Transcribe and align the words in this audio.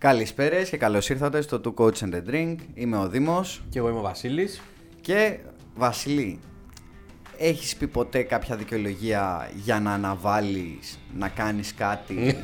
Καλησπέρα 0.00 0.62
και 0.62 0.76
καλώς 0.76 1.08
ήρθατε 1.08 1.40
στο 1.40 1.60
Two 1.64 1.74
Coach 1.74 1.98
and 1.98 2.14
a 2.14 2.30
Drink. 2.30 2.56
Είμαι 2.74 2.96
ο 2.96 3.08
Δήμος. 3.08 3.62
Και 3.70 3.78
εγώ 3.78 3.88
είμαι 3.88 3.98
ο 3.98 4.02
Βασίλης. 4.02 4.60
Και 5.00 5.38
Βασιλή, 5.76 6.38
έχεις 7.38 7.76
πει 7.76 7.86
ποτέ 7.86 8.22
κάποια 8.22 8.56
δικαιολογία 8.56 9.50
για 9.54 9.80
να 9.80 9.92
αναβάλεις 9.92 10.98
να 11.18 11.28
κάνεις 11.28 11.74
κάτι; 11.74 12.36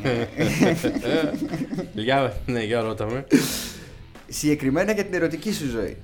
για, 1.95 2.37
ναι, 2.47 2.63
για 2.63 2.81
ρώτα 2.81 3.07
με. 3.07 3.27
Συγκεκριμένα 4.29 4.93
για 4.93 5.05
την 5.05 5.15
ερωτική 5.15 5.53
σου 5.53 5.69
ζωή. 5.69 5.97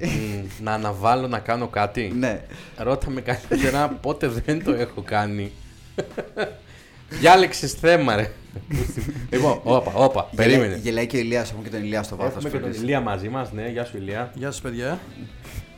να 0.61 0.73
αναβάλω 0.73 1.29
να 1.29 1.39
κάνω 1.39 1.69
κάτι; 1.69 2.13
ναι. 2.19 2.43
Ρώτα 2.77 3.11
με 3.11 3.21
καλύτερα 3.21 3.89
πότε 3.89 4.29
δεν 4.29 4.65
το 4.65 4.73
έχω 4.73 5.03
κάνει. 5.03 5.53
Διάλεξες 7.21 7.73
θέμα, 7.73 8.17
ρε. 8.17 8.31
λοιπόν, 9.33 9.61
όπα, 9.63 9.93
όπα, 9.95 10.29
περίμενε. 10.37 10.77
Γελάει 10.83 11.07
και 11.07 11.17
ο 11.17 11.21
Ηλία, 11.21 11.41
έχουμε 11.41 11.63
και 11.63 11.71
τον 11.71 11.83
Ηλία 11.83 12.03
στο 12.03 12.17
βάθος. 12.17 12.45
Έχουμε 12.45 12.51
και 12.51 12.73
τον 12.73 12.83
Ηλία 12.83 13.01
μαζί 13.01 13.29
μας, 13.29 13.53
ναι, 13.53 13.69
γεια 13.69 13.85
σου 13.85 13.97
Ηλία. 13.97 14.33
Γεια 14.35 14.51
σας 14.51 14.61
παιδιά. 14.61 14.99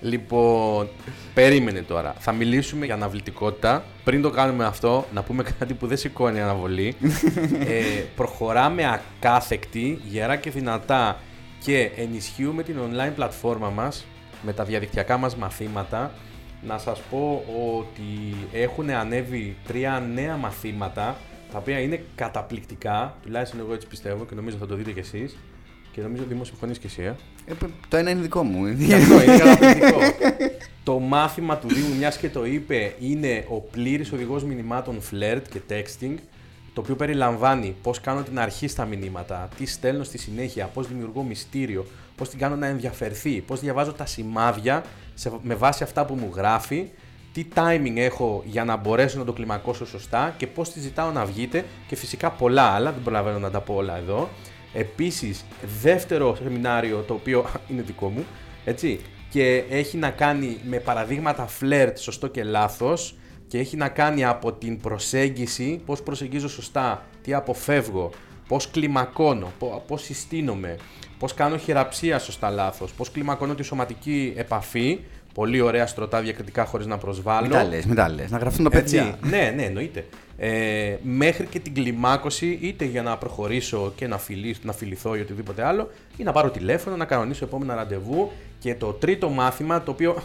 Λοιπόν, 0.00 0.88
περίμενε 1.34 1.80
τώρα. 1.80 2.14
Θα 2.18 2.32
μιλήσουμε 2.32 2.84
για 2.84 2.94
αναβλητικότητα. 2.94 3.84
Πριν 4.04 4.22
το 4.22 4.30
κάνουμε 4.30 4.64
αυτό, 4.64 5.06
να 5.14 5.22
πούμε 5.22 5.42
κάτι 5.58 5.74
που 5.74 5.86
δεν 5.86 5.96
σηκώνει 5.96 6.40
αναβολή. 6.40 6.96
ε, 7.68 8.02
προχωράμε 8.16 8.82
ακάθεκτη, 8.92 10.00
γερά 10.04 10.36
και 10.36 10.50
δυνατά 10.50 11.20
και 11.58 11.90
ενισχύουμε 11.96 12.62
την 12.62 12.76
online 12.78 13.12
πλατφόρμα 13.14 13.70
μας 13.70 14.06
με 14.42 14.52
τα 14.52 14.64
διαδικτυακά 14.64 15.16
μας 15.16 15.36
μαθήματα. 15.36 16.12
Να 16.66 16.78
σας 16.78 17.00
πω 17.10 17.44
ότι 17.78 18.36
έχουν 18.52 18.90
ανέβει 18.90 19.56
τρία 19.66 20.02
νέα 20.14 20.36
μαθήματα 20.36 21.16
τα 21.52 21.58
οποία 21.58 21.80
είναι 21.80 22.02
καταπληκτικά, 22.14 23.16
τουλάχιστον 23.22 23.60
εγώ 23.60 23.74
έτσι 23.74 23.86
πιστεύω 23.86 24.24
και 24.24 24.34
νομίζω 24.34 24.56
θα 24.56 24.66
το 24.66 24.74
δείτε 24.74 24.92
κι 24.92 24.98
εσείς 24.98 25.36
και 25.92 26.00
νομίζω 26.00 26.22
ότι 26.22 26.46
συμφωνείς 26.46 26.78
και 26.78 26.86
εσύ, 26.86 27.02
ε. 27.02 27.14
Ε, 27.46 27.54
το 27.88 27.96
ένα 27.96 28.10
είναι 28.10 28.20
δικό 28.20 28.42
μου. 28.42 28.66
Γι' 28.76 28.94
αυτό 28.94 29.22
είναι 29.22 29.36
καταπληκτικό. 29.36 29.98
το 30.82 30.98
μάθημα 30.98 31.56
του 31.56 31.68
Δήμου, 31.68 31.96
μιας 31.96 32.16
και 32.16 32.28
το 32.28 32.44
είπε, 32.44 32.94
είναι 33.00 33.44
ο 33.48 33.60
πλήρης 33.60 34.12
οδηγός 34.12 34.44
μηνυμάτων 34.44 35.00
flirt 35.10 35.42
και 35.50 35.60
texting. 35.68 36.14
Το 36.74 36.80
οποίο 36.80 36.96
περιλαμβάνει 36.96 37.76
πώς 37.82 38.00
κάνω 38.00 38.22
την 38.22 38.38
αρχή 38.38 38.68
στα 38.68 38.84
μηνύματα, 38.84 39.48
τι 39.56 39.66
στέλνω 39.66 40.04
στη 40.04 40.18
συνέχεια, 40.18 40.66
πώς 40.66 40.88
δημιουργώ 40.88 41.22
μυστήριο, 41.22 41.86
πώς 42.16 42.28
την 42.28 42.38
κάνω 42.38 42.56
να 42.56 42.66
ενδιαφερθεί, 42.66 43.40
πώς 43.40 43.60
διαβάζω 43.60 43.92
τα 43.92 44.06
σημάδια 44.06 44.84
σε, 45.14 45.32
με 45.42 45.54
βάση 45.54 45.82
αυτά 45.82 46.04
που 46.04 46.14
μου 46.14 46.30
γράφει, 46.34 46.88
τι 47.32 47.46
timing 47.54 47.96
έχω 47.96 48.42
για 48.46 48.64
να 48.64 48.76
μπορέσω 48.76 49.18
να 49.18 49.24
το 49.24 49.32
κλιμακώσω 49.32 49.86
σωστά 49.86 50.34
και 50.36 50.46
πώς 50.46 50.72
τη 50.72 50.80
ζητάω 50.80 51.10
να 51.10 51.24
βγείτε 51.24 51.64
και 51.86 51.96
φυσικά 51.96 52.30
πολλά 52.30 52.62
άλλα, 52.62 52.92
δεν 52.92 53.02
προλαβαίνω 53.02 53.38
να 53.38 53.50
τα 53.50 53.60
πω 53.60 53.74
όλα 53.74 53.96
εδώ. 53.96 54.28
Επίσης, 54.72 55.44
δεύτερο 55.82 56.34
σεμινάριο 56.34 57.04
το 57.06 57.14
οποίο 57.14 57.44
είναι 57.70 57.82
δικό 57.82 58.08
μου, 58.08 58.24
έτσι, 58.64 59.00
και 59.30 59.64
έχει 59.70 59.96
να 59.96 60.10
κάνει 60.10 60.60
με 60.64 60.78
παραδείγματα 60.78 61.46
φλερτ 61.46 61.98
σωστό 61.98 62.26
και 62.26 62.44
λάθος 62.44 63.14
και 63.46 63.58
έχει 63.58 63.76
να 63.76 63.88
κάνει 63.88 64.24
από 64.24 64.52
την 64.52 64.80
προσέγγιση, 64.80 65.82
πώς 65.86 66.02
προσεγγίζω 66.02 66.48
σωστά, 66.48 67.06
τι 67.22 67.34
αποφεύγω, 67.34 68.10
πώς 68.48 68.70
κλιμακώνω, 68.70 69.52
πώς 69.86 70.02
συστήνομαι, 70.02 70.76
πώς 71.18 71.34
κάνω 71.34 71.56
χειραψία 71.56 72.18
σωστά 72.18 72.50
λάθος, 72.50 72.92
πώς 72.92 73.10
κλιμακώνω 73.10 73.54
τη 73.54 73.62
σωματική 73.62 74.32
επαφή, 74.36 75.00
Πολύ 75.34 75.60
ωραία 75.60 75.86
στρωτά 75.86 76.20
διακριτικά 76.20 76.64
χωρίς 76.64 76.86
να 76.86 76.98
προσβάλλω. 76.98 77.46
Μην 77.46 77.56
τα 77.56 77.64
λες, 77.64 77.84
μην 77.84 77.96
τα 77.96 78.08
λες. 78.08 78.30
Να 78.30 78.38
γραφτούν 78.38 78.64
τα 78.64 78.70
παιδιά. 78.70 79.18
ναι, 79.22 79.52
ναι, 79.56 79.62
εννοείται. 79.62 80.04
Ε, 80.36 80.96
μέχρι 81.02 81.46
και 81.46 81.58
την 81.58 81.74
κλιμάκωση, 81.74 82.58
είτε 82.62 82.84
για 82.84 83.02
να 83.02 83.16
προχωρήσω 83.16 83.92
και 83.96 84.06
να, 84.06 84.18
φιλήσω, 84.18 84.60
να 84.62 84.72
φιληθώ 84.72 85.16
ή 85.16 85.20
οτιδήποτε 85.20 85.64
άλλο, 85.64 85.90
ή 86.16 86.22
να 86.22 86.32
πάρω 86.32 86.50
τηλέφωνο, 86.50 86.96
να 86.96 87.04
κανονίσω 87.04 87.44
επόμενα 87.44 87.74
ραντεβού. 87.74 88.30
Και 88.58 88.74
το 88.74 88.92
τρίτο 88.92 89.28
μάθημα, 89.28 89.82
το 89.82 89.90
οποίο 89.90 90.22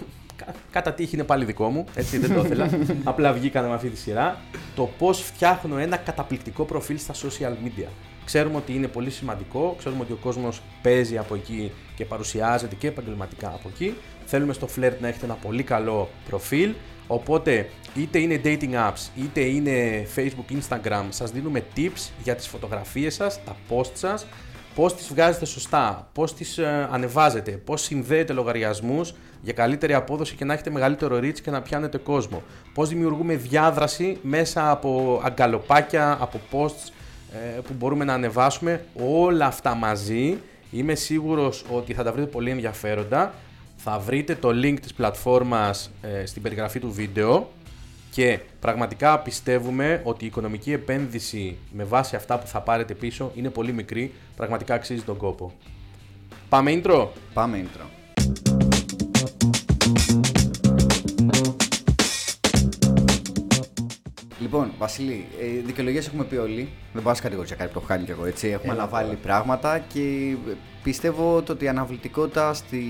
κατά 0.71 0.93
τύχη 0.93 1.15
είναι 1.15 1.23
πάλι 1.23 1.45
δικό 1.45 1.69
μου, 1.69 1.85
έτσι 1.95 2.17
δεν 2.17 2.33
το 2.33 2.39
ήθελα. 2.45 2.69
Απλά 3.03 3.33
βγήκαμε 3.33 3.67
με 3.67 3.73
αυτή 3.73 3.89
τη 3.89 3.97
σειρά. 3.97 4.37
Το 4.75 4.89
πώς 4.97 5.21
φτιάχνω 5.21 5.77
ένα 5.77 5.97
καταπληκτικό 5.97 6.63
προφίλ 6.63 6.97
στα 6.97 7.13
social 7.13 7.51
media. 7.65 7.87
Ξέρουμε 8.25 8.57
ότι 8.57 8.73
είναι 8.73 8.87
πολύ 8.87 9.09
σημαντικό, 9.09 9.75
ξέρουμε 9.77 10.01
ότι 10.01 10.11
ο 10.11 10.17
κόσμος 10.21 10.61
παίζει 10.81 11.17
από 11.17 11.35
εκεί 11.35 11.71
και 11.97 12.05
παρουσιάζεται 12.05 12.75
και 12.75 12.87
επαγγελματικά 12.87 13.47
από 13.47 13.69
εκεί. 13.73 13.95
Θέλουμε 14.25 14.53
στο 14.53 14.67
Flirt 14.75 14.93
να 14.99 15.07
έχετε 15.07 15.25
ένα 15.25 15.33
πολύ 15.33 15.63
καλό 15.63 16.09
προφίλ. 16.27 16.73
Οπότε 17.07 17.69
είτε 17.95 18.19
είναι 18.19 18.41
dating 18.43 18.73
apps 18.73 19.09
είτε 19.15 19.41
είναι 19.41 20.07
Facebook, 20.15 20.53
Instagram, 20.59 21.03
σας 21.09 21.31
δίνουμε 21.31 21.63
tips 21.75 22.09
για 22.23 22.35
τις 22.35 22.47
φωτογραφίες 22.47 23.13
σας, 23.13 23.43
τα 23.43 23.55
post 23.69 23.91
σας, 23.93 24.25
πώς 24.75 24.95
τις 24.95 25.07
βγάζετε 25.07 25.45
σωστά, 25.45 26.09
πώς 26.13 26.33
τις 26.33 26.57
ε, 26.57 26.87
ανεβάζετε, 26.91 27.51
πώς 27.51 27.81
συνδέετε 27.81 28.33
λογαριασμούς 28.33 29.13
για 29.41 29.53
καλύτερη 29.53 29.93
απόδοση 29.93 30.35
και 30.35 30.45
να 30.45 30.53
έχετε 30.53 30.69
μεγαλύτερο 30.69 31.17
reach 31.17 31.39
και 31.39 31.51
να 31.51 31.61
πιάνετε 31.61 31.97
κόσμο. 31.97 32.43
Πώς 32.73 32.89
δημιουργούμε 32.89 33.35
διάδραση 33.35 34.17
μέσα 34.21 34.71
από 34.71 35.21
αγκαλοπάκια, 35.23 36.17
από 36.21 36.39
posts 36.51 36.91
ε, 37.33 37.59
που 37.59 37.73
μπορούμε 37.77 38.05
να 38.05 38.13
ανεβάσουμε. 38.13 38.85
Όλα 38.95 39.45
αυτά 39.45 39.75
μαζί 39.75 40.37
είμαι 40.71 40.95
σίγουρος 40.95 41.65
ότι 41.69 41.93
θα 41.93 42.03
τα 42.03 42.11
βρείτε 42.11 42.27
πολύ 42.27 42.49
ενδιαφέροντα 42.49 43.33
θα 43.77 43.99
βρείτε 43.99 44.35
το 44.35 44.49
link 44.49 44.77
της 44.81 44.93
πλατφόρμας 44.93 45.91
ε, 46.01 46.25
στην 46.25 46.41
περιγραφή 46.41 46.79
του 46.79 46.91
βίντεο 46.91 47.49
και 48.11 48.39
πραγματικά 48.59 49.19
πιστεύουμε 49.19 50.01
ότι 50.03 50.23
η 50.23 50.27
οικονομική 50.27 50.71
επένδυση 50.71 51.57
με 51.71 51.83
βάση 51.83 52.15
αυτά 52.15 52.39
που 52.39 52.47
θα 52.47 52.61
πάρετε 52.61 52.93
πίσω 52.93 53.31
είναι 53.35 53.49
πολύ 53.49 53.73
μικρή, 53.73 54.13
πραγματικά 54.35 54.73
αξίζει 54.73 55.01
τον 55.01 55.17
κόπο. 55.17 55.53
Πάμε 56.49 56.81
intro! 56.83 57.07
Πάμε 57.33 57.65
intro. 57.65 57.85
Λοιπόν, 64.47 64.71
Βασίλη, 64.77 65.27
ε, 65.41 65.61
δικαιολογίες 65.65 66.07
έχουμε 66.07 66.23
πει 66.23 66.35
όλοι. 66.35 66.69
Δεν 66.93 67.03
πάω 67.03 67.13
να 67.13 67.19
κατηγορήσω 67.19 67.55
κάτι 67.55 67.71
που 67.73 67.79
έχω 67.79 67.87
κάνει 67.87 68.03
κι 68.03 68.11
εγώ 68.11 68.25
έτσι. 68.25 68.47
Έχουμε 68.47 68.73
αναβάλει 68.73 69.15
πράγματα 69.15 69.79
και 69.79 70.35
πιστεύω 70.83 71.43
ότι 71.49 71.65
η 71.65 71.67
αναβλητικότητα 71.67 72.53
στη 72.53 72.83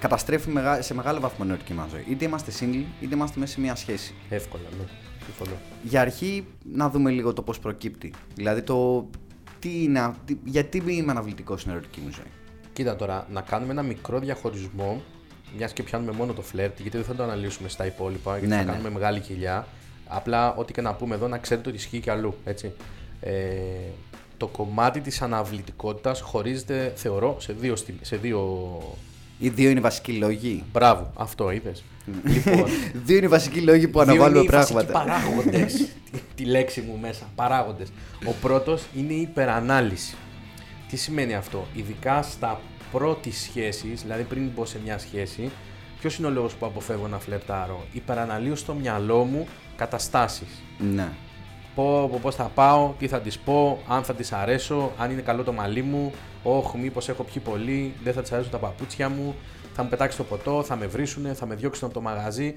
καταστρέφει 0.00 0.50
σε 0.80 0.94
μεγάλο 0.94 1.20
βαθμό 1.20 1.38
την 1.44 1.50
ερωτική 1.50 1.72
μας 1.72 1.90
ζωή. 1.90 2.04
Είτε 2.08 2.24
είμαστε 2.24 2.52
single, 2.60 2.84
είτε 3.00 3.14
είμαστε 3.14 3.40
μέσα 3.40 3.52
σε 3.52 3.60
μια 3.60 3.74
σχέση. 3.74 4.14
Εύκολα, 4.28 4.62
ναι. 4.78 4.84
Συμφωνώ. 5.24 5.56
Για 5.82 6.00
αρχή, 6.00 6.46
να 6.72 6.90
δούμε 6.90 7.10
λίγο 7.10 7.32
το 7.32 7.42
πώς 7.42 7.58
προκύπτει. 7.58 8.12
Δηλαδή, 8.34 8.62
το 8.62 9.08
τι 9.58 9.82
είναι, 9.82 10.14
τι, 10.24 10.36
γιατί 10.44 10.82
είμαι 10.86 11.10
αναβλητικός 11.10 11.60
στην 11.60 11.72
ερωτική 11.72 12.00
μου 12.00 12.10
ζωή. 12.10 12.30
Κοίτα 12.72 12.96
τώρα, 12.96 13.26
να 13.30 13.40
κάνουμε 13.40 13.72
ένα 13.72 13.82
μικρό 13.82 14.18
διαχωρισμό, 14.18 15.02
μιας 15.56 15.72
και 15.72 15.82
πιάνουμε 15.82 16.12
μόνο 16.12 16.32
το 16.32 16.42
φλερτ, 16.42 16.80
γιατί 16.80 16.96
δεν 16.96 17.06
θα 17.06 17.14
το 17.14 17.22
αναλύσουμε 17.22 17.68
στα 17.68 17.86
υπόλοιπα, 17.86 18.38
γιατί 18.38 18.46
ναι, 18.46 18.56
θα 18.56 18.64
ναι. 18.64 18.70
κάνουμε 18.70 18.90
μεγάλη 18.90 19.20
κοιλιά. 19.20 19.66
Απλά, 20.12 20.54
ό,τι 20.54 20.72
και 20.72 20.80
να 20.80 20.94
πούμε 20.94 21.14
εδώ, 21.14 21.28
να 21.28 21.38
ξέρετε 21.38 21.68
ότι 21.68 21.78
ισχύει 21.78 22.00
και 22.00 22.10
αλλού. 22.10 22.34
Έτσι. 22.44 22.72
Ε, 23.20 23.32
το 24.36 24.46
κομμάτι 24.46 25.00
της 25.00 25.22
αναβλητικότητας 25.22 26.20
χωρίζεται, 26.20 26.92
θεωρώ, 26.96 27.36
σε 27.40 27.52
δύο, 27.52 27.76
σε 28.00 28.16
δύο 28.16 28.78
οι 29.40 29.48
δύο 29.48 29.70
είναι 29.70 29.78
οι 29.78 29.82
βασικοί 29.82 30.12
λόγοι. 30.12 30.64
Μπράβο, 30.72 31.12
αυτό 31.14 31.50
είδε. 31.50 31.72
λοιπόν, 32.34 32.64
δύο 32.92 33.16
είναι 33.16 33.26
οι 33.26 33.28
βασικοί 33.28 33.60
λόγοι 33.60 33.88
που 33.88 34.00
αναβάλουν 34.00 34.46
πράγματα. 34.46 34.92
Παράγοντες. 34.92 35.88
τη 36.36 36.44
λέξη 36.44 36.80
μου 36.80 36.98
μέσα. 37.00 37.30
Παράγοντες. 37.34 37.88
Ο 38.26 38.32
πρώτος 38.40 38.82
είναι 38.96 39.12
η 39.12 39.20
υπερανάλυση. 39.20 40.14
Τι 40.88 40.96
σημαίνει 40.96 41.34
αυτό, 41.34 41.66
ειδικά 41.74 42.22
στα 42.22 42.60
πρώτη 42.92 43.32
σχέσεις, 43.32 44.02
δηλαδή 44.02 44.22
πριν 44.22 44.50
μπω 44.54 44.64
σε 44.64 44.78
μια 44.84 44.98
σχέση, 44.98 45.50
ποιος 46.00 46.16
είναι 46.16 46.26
ο 46.26 46.30
λόγος 46.30 46.54
που 46.54 46.66
αποφεύγω 46.66 47.08
να 47.08 47.18
φλερτάρω; 47.18 47.84
Υπεραναλύω 47.92 48.54
στο 48.54 48.74
μυαλό 48.74 49.24
μου 49.24 49.46
καταστάσεις. 49.76 50.62
Ναι. 50.78 51.08
Πω, 51.74 52.18
πώς 52.22 52.34
θα 52.34 52.50
πάω, 52.54 52.92
τι 52.98 53.08
θα 53.08 53.20
τη 53.20 53.36
πω, 53.44 53.78
αν 53.88 54.02
θα 54.02 54.14
τη 54.14 54.28
αρέσω, 54.32 54.92
αν 54.98 55.10
είναι 55.10 55.20
καλό 55.20 55.42
το 55.42 55.52
μαλλί 55.52 55.82
μου, 55.82 56.12
όχι, 56.42 56.78
μήπως 56.78 57.08
έχω 57.08 57.22
πιει 57.22 57.42
πολύ, 57.44 57.94
δεν 58.04 58.12
θα 58.12 58.22
τη 58.22 58.30
αρέσουν 58.32 58.50
τα 58.50 58.58
παπούτσια 58.58 59.08
μου, 59.08 59.34
θα 59.74 59.82
μου 59.82 59.88
πετάξει 59.88 60.16
το 60.16 60.24
ποτό, 60.24 60.62
θα 60.62 60.76
με 60.76 60.86
βρίσουν, 60.86 61.34
θα 61.34 61.46
με 61.46 61.54
διώξουν 61.54 61.84
από 61.84 61.94
το 61.94 62.00
μαγαζί. 62.00 62.54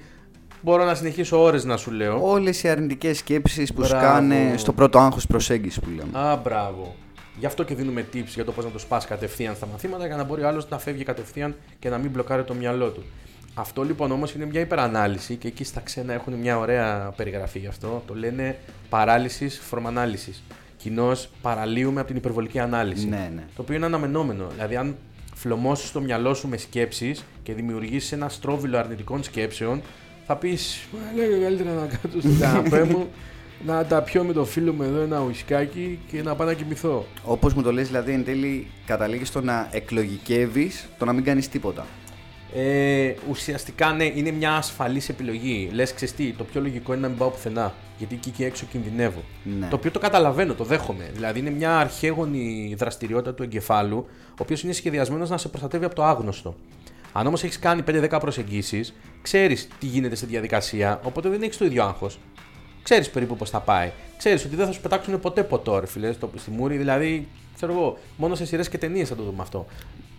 Μπορώ 0.62 0.84
να 0.84 0.94
συνεχίσω 0.94 1.42
ώρες 1.42 1.64
να 1.64 1.76
σου 1.76 1.90
λέω. 1.90 2.30
Όλες 2.30 2.62
οι 2.62 2.68
αρνητικές 2.68 3.18
σκέψεις 3.18 3.72
που 3.72 3.84
σκάνε 3.84 4.54
στο 4.56 4.72
πρώτο 4.72 4.98
άγχος 4.98 5.26
προσέγγιση 5.26 5.80
που 5.80 5.88
λέμε. 5.88 6.18
Α, 6.18 6.36
μπράβο. 6.36 6.94
Γι' 7.38 7.46
αυτό 7.46 7.62
και 7.62 7.74
δίνουμε 7.74 8.06
tips 8.14 8.24
για 8.34 8.44
το 8.44 8.52
πώς 8.52 8.64
να 8.64 8.70
το 8.70 8.78
σπάσει 8.78 9.06
κατευθείαν 9.06 9.54
στα 9.54 9.66
μαθήματα 9.66 10.06
για 10.06 10.16
να 10.16 10.24
μπορεί 10.24 10.42
ο 10.42 10.48
άλλος 10.48 10.68
να 10.68 10.78
φεύγει 10.78 11.04
κατευθείαν 11.04 11.54
και 11.78 11.88
να 11.88 11.98
μην 11.98 12.10
μπλοκάρει 12.10 12.44
το 12.44 12.54
μυαλό 12.54 12.88
του. 12.88 13.04
Αυτό 13.54 13.82
λοιπόν 13.82 14.10
όμως 14.10 14.32
είναι 14.32 14.46
μια 14.46 14.60
υπερανάλυση 14.60 15.36
και 15.36 15.48
εκεί 15.48 15.64
στα 15.64 15.80
ξένα 15.80 16.12
έχουν 16.12 16.34
μια 16.34 16.58
ωραία 16.58 17.12
περιγραφή 17.16 17.58
γι' 17.58 17.66
αυτό. 17.66 18.02
Το 18.06 18.14
λένε 18.14 18.58
paralysis 18.88 19.60
from 19.70 19.86
analysis 19.86 20.54
κοινώς 20.76 21.28
παραλύουμε 21.42 21.98
από 21.98 22.08
την 22.08 22.16
υπερβολική 22.16 22.58
ανάλυση. 22.58 23.08
Ναι, 23.08 23.30
ναι. 23.34 23.44
Το 23.56 23.62
οποίο 23.62 23.74
είναι 23.74 23.86
αναμενόμενο. 23.86 24.46
Δηλαδή, 24.54 24.76
αν 24.76 24.96
φλωμώσεις 25.34 25.92
το 25.92 26.00
μυαλό 26.00 26.34
σου 26.34 26.48
με 26.48 26.56
σκέψεις 26.56 27.24
και 27.42 27.54
δημιουργήσεις 27.54 28.12
ένα 28.12 28.28
στρόβιλο 28.28 28.78
αρνητικών 28.78 29.22
σκέψεων, 29.22 29.82
θα 30.26 30.36
πεις: 30.36 30.86
Λέγε 31.14 31.42
καλύτερα 31.42 31.72
να 31.72 31.86
κάτσω 31.86 32.20
στον 32.20 32.38
καναπέ 32.38 32.84
μου 32.84 33.08
να 33.66 33.84
τα 33.84 34.02
πιω 34.02 34.24
με 34.24 34.32
το 34.32 34.44
φίλο 34.44 34.72
μου 34.72 34.82
εδώ 34.82 35.00
ένα 35.00 35.20
ουισκάκι 35.20 35.98
και 36.10 36.22
να 36.22 36.34
πάω 36.34 36.46
να 36.46 36.52
κοιμηθώ. 36.52 37.06
Όπως 37.24 37.54
μου 37.54 37.62
το 37.62 37.72
λες, 37.72 37.86
δηλαδή 37.86 38.12
εν 38.12 38.24
τέλει 38.24 38.66
καταλήγεις 38.86 39.28
στο 39.28 39.40
να 39.40 39.68
εκλογικεύεις 39.70 40.88
το 40.98 41.04
να 41.04 41.12
μην 41.12 41.24
κάνεις 41.24 41.48
τίποτα. 41.48 41.86
Ε, 42.54 43.14
ουσιαστικά 43.30 43.92
ναι, 43.92 44.04
είναι 44.04 44.30
μια 44.30 44.52
ασφαλής 44.52 45.08
επιλογή. 45.08 45.70
Λες, 45.72 45.92
τι, 45.92 46.32
το 46.32 46.44
πιο 46.44 46.60
λογικό 46.60 46.92
είναι 46.92 47.02
να 47.02 47.08
μην 47.08 47.18
πάω 47.18 47.28
πουθενά. 47.28 47.72
Γιατί 47.98 48.14
εκεί 48.14 48.30
και 48.30 48.44
έξω 48.44 48.66
κινδυνεύω. 48.70 49.22
Ναι. 49.58 49.66
Το 49.66 49.76
οποίο 49.76 49.90
το 49.90 49.98
καταλαβαίνω, 49.98 50.54
το 50.54 50.64
δέχομαι. 50.64 51.10
Δηλαδή 51.14 51.38
είναι 51.38 51.50
μια 51.50 51.78
αρχαίγονη 51.78 52.74
δραστηριότητα 52.78 53.34
του 53.34 53.42
εγκεφάλου, 53.42 54.06
ο 54.30 54.36
οποίος 54.38 54.62
είναι 54.62 54.72
σχεδιασμένος 54.72 55.30
να 55.30 55.36
σε 55.36 55.48
προστατεύει 55.48 55.84
από 55.84 55.94
το 55.94 56.04
άγνωστο. 56.04 56.54
Αν 57.12 57.26
όμως 57.26 57.44
έχεις 57.44 57.58
κάνει 57.58 57.82
5-10 57.86 58.18
προσεγγίσεις, 58.20 58.94
ξέρεις 59.22 59.68
τι 59.78 59.86
γίνεται 59.86 60.14
στη 60.14 60.26
διαδικασία, 60.26 61.00
οπότε 61.02 61.28
δεν 61.28 61.42
έχεις 61.42 61.56
το 61.56 61.64
ίδιο 61.64 61.84
άγχος. 61.84 62.18
Ξέρεις 62.82 63.10
περίπου 63.10 63.36
πώς 63.36 63.50
θα 63.50 63.60
πάει. 63.60 63.92
Ξέρεις 64.16 64.44
ότι 64.44 64.56
δεν 64.56 64.66
θα 64.66 64.72
σου 64.72 64.80
πετάξουν 64.80 65.20
ποτέ 65.20 65.42
ποτό, 65.42 65.78
ρε 65.78 65.86
φίλε, 65.86 66.12
στο, 66.12 66.30
στη 66.36 66.50
μούρη. 66.50 66.76
Δηλαδή, 66.76 67.28
ξέρω 67.54 67.72
εγώ, 67.72 67.98
μόνο 68.16 68.34
σε 68.34 68.46
σειρές 68.46 68.68
και 68.68 68.78
ταινίες 68.78 69.08
θα 69.08 69.14
το 69.14 69.22
δούμε 69.22 69.42
αυτό. 69.42 69.66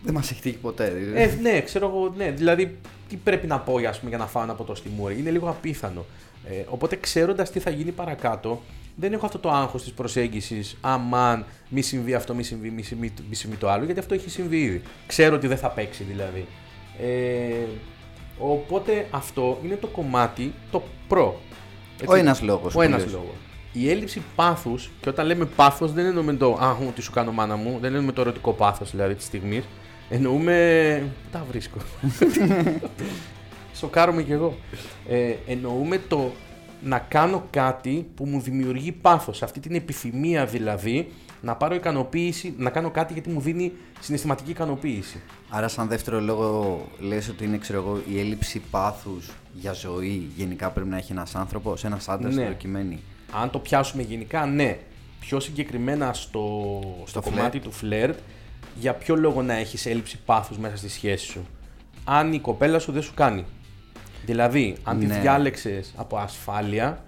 Δεν 0.05 0.13
μας 0.13 0.31
έχει 0.31 0.41
τύχει 0.41 0.57
ποτέ. 0.57 0.89
Δηλαδή. 0.89 1.21
Ε, 1.21 1.37
ναι, 1.41 1.61
ξέρω 1.61 1.87
εγώ, 1.87 2.13
ναι. 2.17 2.31
Δηλαδή, 2.31 2.77
τι 3.09 3.15
πρέπει 3.15 3.47
να 3.47 3.59
πω 3.59 3.75
ας 3.89 3.97
πούμε, 3.97 4.09
για 4.09 4.19
να 4.19 4.27
φάω 4.27 4.43
ένα 4.43 4.53
ποτό 4.53 4.75
στη 4.75 4.89
μούρη; 4.89 5.19
Είναι 5.19 5.31
λίγο 5.31 5.49
απίθανο. 5.49 6.05
Ε, 6.49 6.63
οπότε, 6.69 6.95
ξέροντας 6.95 7.51
τι 7.51 7.59
θα 7.59 7.69
γίνει 7.69 7.91
παρακάτω, 7.91 8.61
δεν 8.95 9.13
έχω 9.13 9.25
αυτό 9.25 9.39
το 9.39 9.51
άγχος 9.51 9.83
της 9.83 9.91
προσέγγισης. 9.91 10.77
Αμάν, 10.81 11.45
μη 11.69 11.81
συμβεί 11.81 12.13
αυτό, 12.13 12.33
μη 12.33 12.43
συμβεί, 12.43 12.69
μη 12.69 12.81
συμβεί, 12.81 13.13
μη 13.29 13.35
συμβεί 13.35 13.55
το 13.55 13.69
άλλο, 13.69 13.85
γιατί 13.85 13.99
αυτό 13.99 14.13
έχει 14.13 14.29
συμβεί 14.29 14.61
ήδη. 14.61 14.81
Ξέρω 15.07 15.35
ότι 15.35 15.47
δεν 15.47 15.57
θα 15.57 15.69
παίξει 15.69 16.03
δηλαδή. 16.03 16.45
Ε, 17.01 17.65
οπότε 18.39 19.07
αυτό 19.11 19.59
είναι 19.63 19.75
το 19.75 19.87
κομμάτι 19.87 20.53
το 20.71 20.83
προ. 21.07 21.39
Ο 22.05 22.15
ένας 22.15 22.41
λόγος. 22.41 22.75
Ο 22.75 22.81
ένας 22.81 23.05
λόγος. 23.11 23.35
Η 23.73 23.89
έλλειψη 23.89 24.21
πάθους, 24.35 24.89
και 25.01 25.09
όταν 25.09 25.25
λέμε 25.25 25.45
πάθος, 25.45 25.93
δεν 25.93 26.05
εννοούμε 26.05 26.33
το 26.33 26.53
Α, 26.53 26.75
τι 26.95 27.01
σου 27.01 27.11
κάνω 27.11 27.31
μάνα 27.31 27.55
μου, 27.55 27.77
δεν 27.81 27.91
εννοούμε 27.91 28.11
το 28.11 28.21
ερωτικό 28.21 28.53
πάθος 28.53 28.91
δηλαδή 28.91 29.15
της 29.15 29.25
στιγμής. 29.25 29.63
Εννοούμε. 30.09 31.03
Πού 31.23 31.29
τα 31.31 31.45
βρίσκω. 31.49 31.77
Σοκάρομαι 33.73 34.23
κι 34.23 34.31
εγώ. 34.31 34.57
Ε, 35.09 35.33
εννοούμε 35.47 35.97
το 36.07 36.31
να 36.83 36.99
κάνω 36.99 37.47
κάτι 37.49 38.07
που 38.15 38.25
μου 38.25 38.39
δημιουργεί 38.39 38.91
πάθος. 38.91 39.43
Αυτή 39.43 39.59
την 39.59 39.75
επιθυμία 39.75 40.45
δηλαδή 40.45 41.11
να 41.41 41.55
πάρω 41.55 41.75
ικανοποίηση, 41.75 42.53
να 42.57 42.69
κάνω 42.69 42.89
κάτι 42.91 43.13
γιατί 43.13 43.29
μου 43.29 43.39
δίνει 43.41 43.71
συναισθηματική 43.99 44.49
ικανοποίηση. 44.51 45.21
Άρα, 45.49 45.67
σαν 45.67 45.87
δεύτερο 45.87 46.21
λόγο, 46.21 46.81
λες 46.99 47.29
ότι 47.29 47.43
είναι 47.43 47.57
ξέρω 47.57 47.79
εγώ, 47.79 48.01
η 48.09 48.19
έλλειψη 48.19 48.61
πάθους 48.71 49.31
για 49.53 49.71
ζωή 49.73 50.29
γενικά 50.35 50.69
πρέπει 50.69 50.89
να 50.89 50.97
έχει 50.97 51.11
ένας 51.11 51.35
άνθρωπος, 51.35 51.83
ένας 51.83 52.09
άντρας 52.09 52.33
Ναι. 52.33 52.41
στην 52.41 52.45
προκειμένη. 52.45 52.99
Αν 53.41 53.49
το 53.49 53.59
πιάσουμε 53.59 54.03
γενικά, 54.03 54.45
ναι. 54.45 54.77
Πιο 55.19 55.39
συγκεκριμένα 55.39 56.13
στο, 56.13 56.79
στο, 57.05 57.21
φλερτ. 57.21 57.35
κομμάτι 57.37 57.59
του 57.59 57.71
φλερτ, 57.71 58.17
για 58.79 58.93
ποιο 58.93 59.15
λόγο 59.15 59.41
να 59.41 59.53
έχεις 59.53 59.85
έλλειψη 59.85 60.19
πάθους 60.25 60.57
μέσα 60.57 60.77
στη 60.77 60.89
σχέση 60.89 61.25
σου. 61.25 61.45
Αν 62.03 62.33
η 62.33 62.39
κοπέλα 62.39 62.79
σου 62.79 62.91
δεν 62.91 63.01
σου 63.01 63.13
κάνει; 63.13 63.45
Δηλαδή, 64.25 64.75
αν 64.83 64.99
τη 64.99 65.05
Ναι. 65.05 65.19
διάλεξες 65.19 65.93
από 65.95 66.17
ασφάλεια 66.17 67.03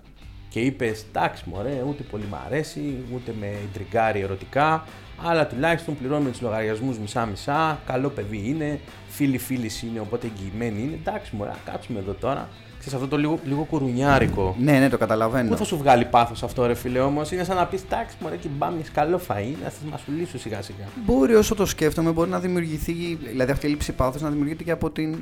και 0.49 0.59
είπες 0.59 1.05
εντάξει 1.09 1.43
μωρέ, 1.47 1.83
ούτε 1.87 2.03
πολύ 2.03 2.25
μ' 2.29 2.35
αρέσει, 2.45 2.95
ούτε 3.13 3.33
με 3.39 3.47
ιντριγκάρει 3.69 4.19
ερωτικά, 4.19 4.85
αλλά 5.23 5.47
τουλάχιστον 5.47 5.97
πληρώνουμε 5.97 6.29
τους 6.29 6.41
λογαριασμούς 6.41 6.97
μισά-μισά, 6.97 7.79
καλό 7.85 8.09
παιδί 8.09 8.43
είναι, 8.45 8.79
φίλοι 9.07 9.37
φίλοι 9.37 9.71
είναι, 9.83 9.99
οπότε 9.99 10.27
εγγυημένη 10.27 10.81
είναι, 10.81 10.93
εντάξει 10.93 11.35
μωρέ, 11.35 11.49
α, 11.49 11.55
κάτσουμε 11.65 11.99
εδώ 11.99 12.13
τώρα. 12.13 12.49
Ξέρεις 12.79 12.97
αυτό 12.97 13.07
το 13.07 13.17
λίγο, 13.17 13.39
λίγο 13.45 13.63
κουρουνιάρικο. 13.63 14.55
Ναι, 14.59 14.79
ναι, 14.79 14.89
το 14.89 14.97
καταλαβαίνω. 14.97 15.49
Πού 15.49 15.57
θα 15.57 15.63
σου 15.63 15.77
βγάλει 15.77 16.05
πάθος 16.05 16.43
αυτό, 16.43 16.65
ρε 16.65 16.73
φίλε 16.73 16.99
όμως; 16.99 17.31
Είναι 17.31 17.43
σαν 17.43 17.55
να 17.55 17.65
πεις 17.65 17.87
τάξη, 17.87 18.15
μωρέ 18.21 18.35
και 18.35 18.47
μπάμια, 18.57 18.83
καλό 18.93 19.21
φαΐ, 19.27 19.53
να 19.63 19.71
σα 19.81 19.89
μασουλήσω 19.89 20.37
σιγά 20.37 20.61
σιγά. 20.61 20.85
Μπορεί 21.05 21.35
όσο 21.35 21.55
το 21.55 21.65
σκέφτομαι, 21.65 22.11
μπορεί 22.11 22.29
να 22.29 22.39
δημιουργηθεί, 22.39 22.93
δηλαδή 23.27 23.51
αυτή 23.51 23.65
η 23.65 23.69
έλλειψη 23.69 23.91
πάθους 23.91 24.21
να 24.21 24.29
δημιουργείται 24.29 24.63
και 24.63 24.71
από 24.71 24.89
την 24.89 25.15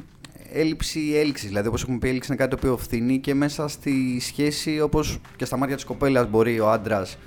έλλειψη 0.53 1.13
έλξης. 1.15 1.47
Δηλαδή, 1.47 1.67
όπως 1.67 1.81
έχουμε 1.81 1.97
πει, 1.97 2.07
η 2.07 2.09
έλξη 2.09 2.27
είναι 2.27 2.37
κάτι 2.37 2.49
το 2.49 2.57
οποίο 2.59 2.77
φθηνεί 2.77 3.19
και 3.19 3.33
μέσα 3.33 3.67
στη 3.67 4.19
σχέση, 4.19 4.81
όπως 4.81 5.19
και 5.35 5.45
στα 5.45 5.57
μάτια 5.57 5.75
της 5.75 5.85
κοπέλας, 5.85 6.27
μπορεί 6.29 6.59
ο 6.59 6.71
άντρας, 6.71 7.17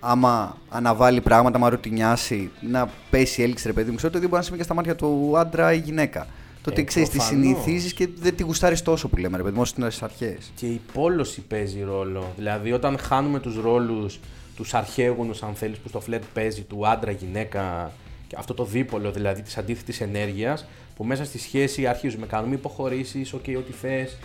άμα 0.00 0.56
αναβάλει 0.68 1.20
πράγματα, 1.20 1.56
άμα 1.56 1.68
ρουτινιάσει, 1.68 2.50
να 2.60 2.88
πέσει 3.10 3.40
η 3.40 3.44
έλξη, 3.44 3.66
ρε 3.66 3.72
παιδί 3.72 3.90
μου. 3.90 3.96
Ξέρω 3.96 4.08
ότι 4.12 4.18
δεν 4.20 4.28
μπορεί 4.28 4.40
να 4.40 4.42
συμβεί 4.46 4.58
και 4.58 4.64
στα 4.64 4.74
μάτια 4.74 4.96
του 4.96 5.32
άντρα 5.38 5.72
ή 5.72 5.78
γυναίκα. 5.78 6.26
Το 6.62 6.70
ότι 6.72 6.80
Ε, 6.80 6.84
ξέρεις, 6.84 7.08
τη 7.08 7.16
προφανώς. 7.16 7.44
συνηθίζεις 7.44 7.92
και 7.92 8.08
δεν 8.20 8.36
τη 8.36 8.42
γουστάρεις 8.42 8.82
τόσο 8.82 9.08
που 9.08 9.16
λέμε, 9.16 9.36
ρε 9.36 9.42
παιδί 9.42 9.54
μου, 9.54 9.60
όσο 9.60 9.74
στις 9.80 10.02
αρχές. 10.02 10.52
Και 10.54 10.66
η 10.66 10.80
πόλωση 10.92 11.40
παίζει 11.40 11.82
ρόλο. 11.82 12.32
Δηλαδή, 12.36 12.72
όταν 12.72 12.98
χάνουμε 12.98 13.38
τους 13.40 13.56
ρόλους, 13.60 14.20
τους 14.56 14.74
αρχαίγονους, 14.74 15.42
αν 15.42 15.54
θέλεις, 15.54 15.78
που 15.78 15.88
στο 15.88 16.00
φλερτ 16.00 16.24
παίζει, 16.34 16.62
του 16.62 16.86
άντρα-γυναίκα, 16.88 17.92
και 18.28 18.36
αυτό 18.38 18.54
το 18.54 18.64
δίπολο 18.64 19.10
δηλαδή 19.10 19.42
της 19.42 19.56
αντίθετης 19.58 20.00
ενέργειας, 20.00 20.66
που 20.96 21.04
μέσα 21.04 21.24
στη 21.24 21.38
σχέση 21.38 21.86
αρχίζουμε, 21.86 22.26
κάνουμε 22.26 22.54
υποχωρήσεις, 22.54 23.34
OK, 23.34 23.54
ό,τι 23.56 23.72
θες, 23.72 24.16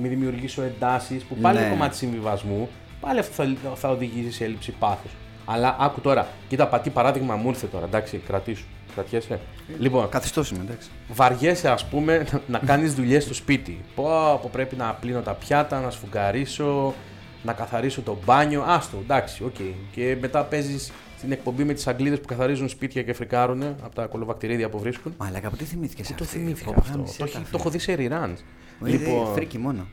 μη 0.00 0.08
δημιουργήσω 0.08 0.62
εντάσεις, 0.62 1.22
που 1.22 1.34
πάλι 1.36 1.56
Ναι. 1.58 1.62
είναι 1.64 1.70
κομμάτι 1.72 1.96
συμβιβασμού, 1.96 2.68
πάλι 3.00 3.18
αυτό 3.18 3.32
θα, 3.44 3.74
θα 3.74 3.88
οδηγήσει 3.88 4.32
σε 4.32 4.44
έλλειψη 4.44 4.72
πάθους. 4.78 5.10
Αλλά 5.44 5.76
άκου 5.80 6.00
τώρα, 6.00 6.28
κοίτα, 6.48 6.66
πα, 6.68 6.80
τι 6.80 6.90
παράδειγμα 6.90 7.36
μου 7.36 7.48
ήρθε 7.48 7.66
τώρα, 7.66 7.84
εντάξει, 7.84 8.16
κρατήσου. 8.18 8.64
Κρατιέσαι. 8.94 9.40
Λοιπόν, 9.78 10.08
Καθιστός 10.08 10.50
είμαι, 10.50 10.60
εντάξει. 10.64 10.88
βαριέσαι 11.12 11.68
ας 11.70 11.84
πούμε 11.86 12.26
να 12.46 12.58
κάνεις 12.58 12.94
δουλειές 12.94 13.24
στο 13.24 13.34
σπίτι. 13.34 13.80
Πω, 13.94 14.04
πω 14.42 14.48
πρέπει 14.52 14.76
να 14.76 14.92
πλύνω 14.94 15.20
τα 15.20 15.32
πιάτα, 15.34 15.80
να 15.80 15.90
σφουγγαρίσω, 15.90 16.94
να 17.42 17.52
καθαρίσω 17.52 18.02
το 18.02 18.18
μπάνιο. 18.24 18.62
Άστο, 18.66 18.96
εντάξει, 19.02 19.44
οκ. 19.44 19.54
Και 19.92 20.16
μετά 20.20 20.44
παίζεις 20.44 20.92
στην 21.18 21.32
εκπομπή 21.32 21.64
με 21.64 21.72
τις 21.72 21.86
αγγλίδες 21.86 22.20
που 22.20 22.26
καθαρίζουν 22.26 22.68
σπίτια 22.68 23.02
και 23.02 23.12
φρικάρουν 23.12 23.62
από 23.62 23.94
τα 23.94 24.06
κολοβακτηρίδια 24.06 24.68
που 24.68 24.78
βρίσκουν. 24.78 25.14
Μαλάκα, 25.18 25.48
από 25.48 25.56
τι 25.56 25.64
θυμήθηκες 25.64 26.06
Τι 26.06 26.14
το 26.14 26.24
αυτή. 26.24 26.38
θυμήθηκα 26.38 26.70
Πω, 26.72 26.80
αυτό; 26.80 26.92
γάμησε 26.92 27.12
Το, 27.18 27.24
τα, 27.24 27.24
έχει- 27.24 27.36
φίλε. 27.36 27.48
το 27.50 27.56
έχω 27.60 27.70
δει 27.70 27.78
σε 27.78 27.94
reruns. 27.98 28.36
Λοιπόν... 28.84 29.32
Φρίκη 29.34 29.58
μόνο. 29.58 29.86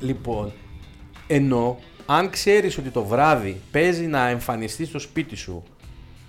Λοιπόν, 0.00 0.52
ενώ 1.26 1.78
αν 2.06 2.30
ξέρεις 2.30 2.78
ότι 2.78 2.88
το 2.88 3.04
βράδυ 3.04 3.60
παίζει 3.70 4.06
να 4.06 4.28
εμφανιστείς 4.28 4.88
στο 4.88 4.98
σπίτι 4.98 5.36
σου 5.36 5.62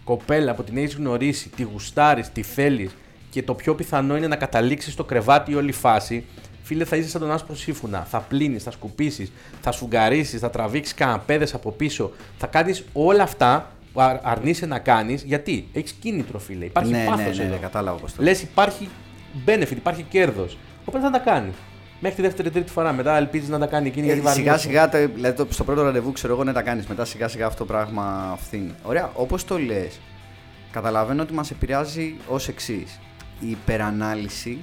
κοπέλα 0.04 0.54
που 0.56 0.64
την 0.64 0.78
έχεις 0.78 0.96
γνωρίσει, 0.96 1.50
τη 1.50 1.64
γουστάρεις, 1.64 2.32
τη 2.32 2.42
θέλεις 2.42 2.96
και 3.30 3.44
το 3.44 3.54
πιο 3.54 3.76
πιθανό 3.76 4.18
είναι 4.18 4.28
να 4.28 4.36
καταλήξεις 4.36 4.94
στο 4.94 5.04
κρεβάτι 5.04 5.52
η 5.52 5.56
όλη 5.56 5.72
φάση, 5.72 6.26
φίλε 6.64 6.86
θα 6.86 6.96
είσαι 6.96 7.10
σαν 7.10 7.22
τον 7.22 7.32
άσπρο 7.32 7.56
σύμφωνα. 7.56 8.08
Θα 8.10 8.20
πλύνεις, 8.20 8.64
θα 8.64 8.72
σκουπίσεις, 8.72 9.32
θα 9.62 9.72
σφουγγαρίσεις, 9.72 10.40
θα 10.40 10.50
τραβήξεις 10.50 10.94
καναπέδες 10.96 11.54
από 11.54 11.72
πίσω, 11.72 12.12
θα 12.38 12.48
κάνεις 12.48 12.84
όλα 12.94 13.24
αυτά 13.24 13.72
που 13.94 14.02
αρ- 14.02 14.20
αρνείσαι 14.28 14.66
να 14.66 14.80
κάνεις 14.80 15.24
γιατί 15.24 15.68
έχεις 15.74 15.92
κίνητρο 15.92 16.40
φίλε, 16.40 16.66
υπάρχει 16.66 16.92
ναι, 16.92 16.98
ναι, 16.98 17.06
πάθος 17.06 17.38
ναι, 17.38 17.44
ναι, 17.44 17.50
εδώ. 17.50 17.60
κατάλαβα 17.62 17.98
πώς 17.98 18.14
το 18.14 18.24
Λες 18.24 18.42
υπάρχει 18.42 18.90
benefit, 19.46 19.72
υπάρχει 19.72 20.04
κέρδος. 20.04 20.58
Οπότε 20.86 21.04
θα 21.04 21.12
τα 21.12 21.20
κάνεις. 21.20 21.54
Μέχρι 22.00 22.16
τη 22.16 22.22
δεύτερη 22.22 22.50
τρίτη 22.50 22.72
φορά. 22.72 22.94
Μετά 22.94 23.18
ελπίζεις 23.18 23.50
να 23.50 23.60
τα 23.60 23.66
κάνει 23.66 23.88
εκείνη 23.88 24.06
γιατί 24.06 24.20
Ε, 24.28 24.30
σιγά 24.32 24.34
βαριέσαι. 24.52 24.68
σιγά, 24.68 24.90
το- 24.90 25.14
δηλαδή 25.14 25.38
το- 25.38 25.48
στο 25.54 25.64
πρώτο 25.64 25.82
ραντεβού 25.84 26.12
ξέρω 26.12 26.34
εγώ 26.34 26.44
να 26.44 26.54
τα 26.54 26.62
κάνεις. 26.62 26.86
Μετά 26.88 27.06
σιγά 27.06 27.28
σιγά 27.28 27.46
αυτό 27.46 27.58
το 27.58 27.66
πράγμα 27.66 28.38
φθήνει. 28.42 28.76
Ωραία, 28.84 29.10
όπως 29.14 29.46
το 29.46 29.60
λες, 29.60 30.00
καταλαβαίνω 30.72 31.22
ότι 31.22 31.34
μας 31.34 31.52
επηρεάζει 31.52 32.16
ως 32.28 32.48
εξής. 32.48 33.00
Η 33.40 33.50
υπερανάλυση 33.50 34.58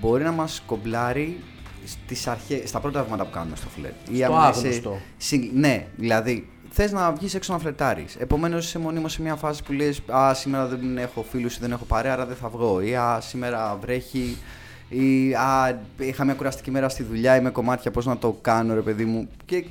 μπορεί 0.00 0.24
να 0.24 0.32
μας 0.32 0.62
κομπλάρει 0.66 1.40
στις 1.84 2.26
αρχές, 2.26 2.68
στα 2.68 2.80
πρώτα 2.80 3.02
βήματα 3.02 3.24
που 3.24 3.30
κάνουμε 3.30 3.56
στο 3.56 3.68
φλερτ. 3.68 3.94
Ή 4.10 4.16
Στο 4.16 4.24
άμα 4.26 4.48
είσαι 4.50 4.58
άγνωστο. 4.58 4.98
συν- 5.16 5.50
ναι, 5.54 5.86
δηλαδή 5.96 6.48
θες 6.70 6.92
να 6.92 7.12
βγεις 7.12 7.34
έξω 7.34 7.52
να 7.52 7.58
φλερτάρεις. 7.58 8.16
Επομένως 8.16 8.66
είσαι 8.66 8.78
μονίμω 8.78 9.08
σε 9.08 9.22
μια 9.22 9.34
φάση 9.34 9.62
που 9.62 9.72
λες: 9.72 10.02
Α, 10.12 10.34
σήμερα 10.34 10.66
δεν 10.66 10.98
έχω 10.98 11.24
φίλους 11.30 11.56
ή 11.56 11.58
δεν 11.60 11.72
έχω 11.72 11.84
παρέα, 11.84 12.12
άρα 12.12 12.26
δεν 12.26 12.36
θα 12.36 12.48
βγω. 12.48 12.80
Ή 12.80 12.96
Α, 12.96 13.18
σήμερα 13.20 13.78
βρέχει. 13.80 14.36
Ή 14.88 15.34
Α, 15.34 15.78
είχα 15.98 16.24
μια 16.24 16.34
κουραστική 16.34 16.70
μέρα 16.70 16.88
στη 16.88 17.02
δουλειά, 17.02 17.36
είμαι 17.36 17.50
κομμάτια, 17.50 17.90
πώς 17.90 18.06
να 18.06 18.18
το 18.18 18.38
κάνω, 18.40 18.74
ρε 18.74 18.80
παιδί 18.80 19.04
μου. 19.04 19.28
Και 19.44 19.64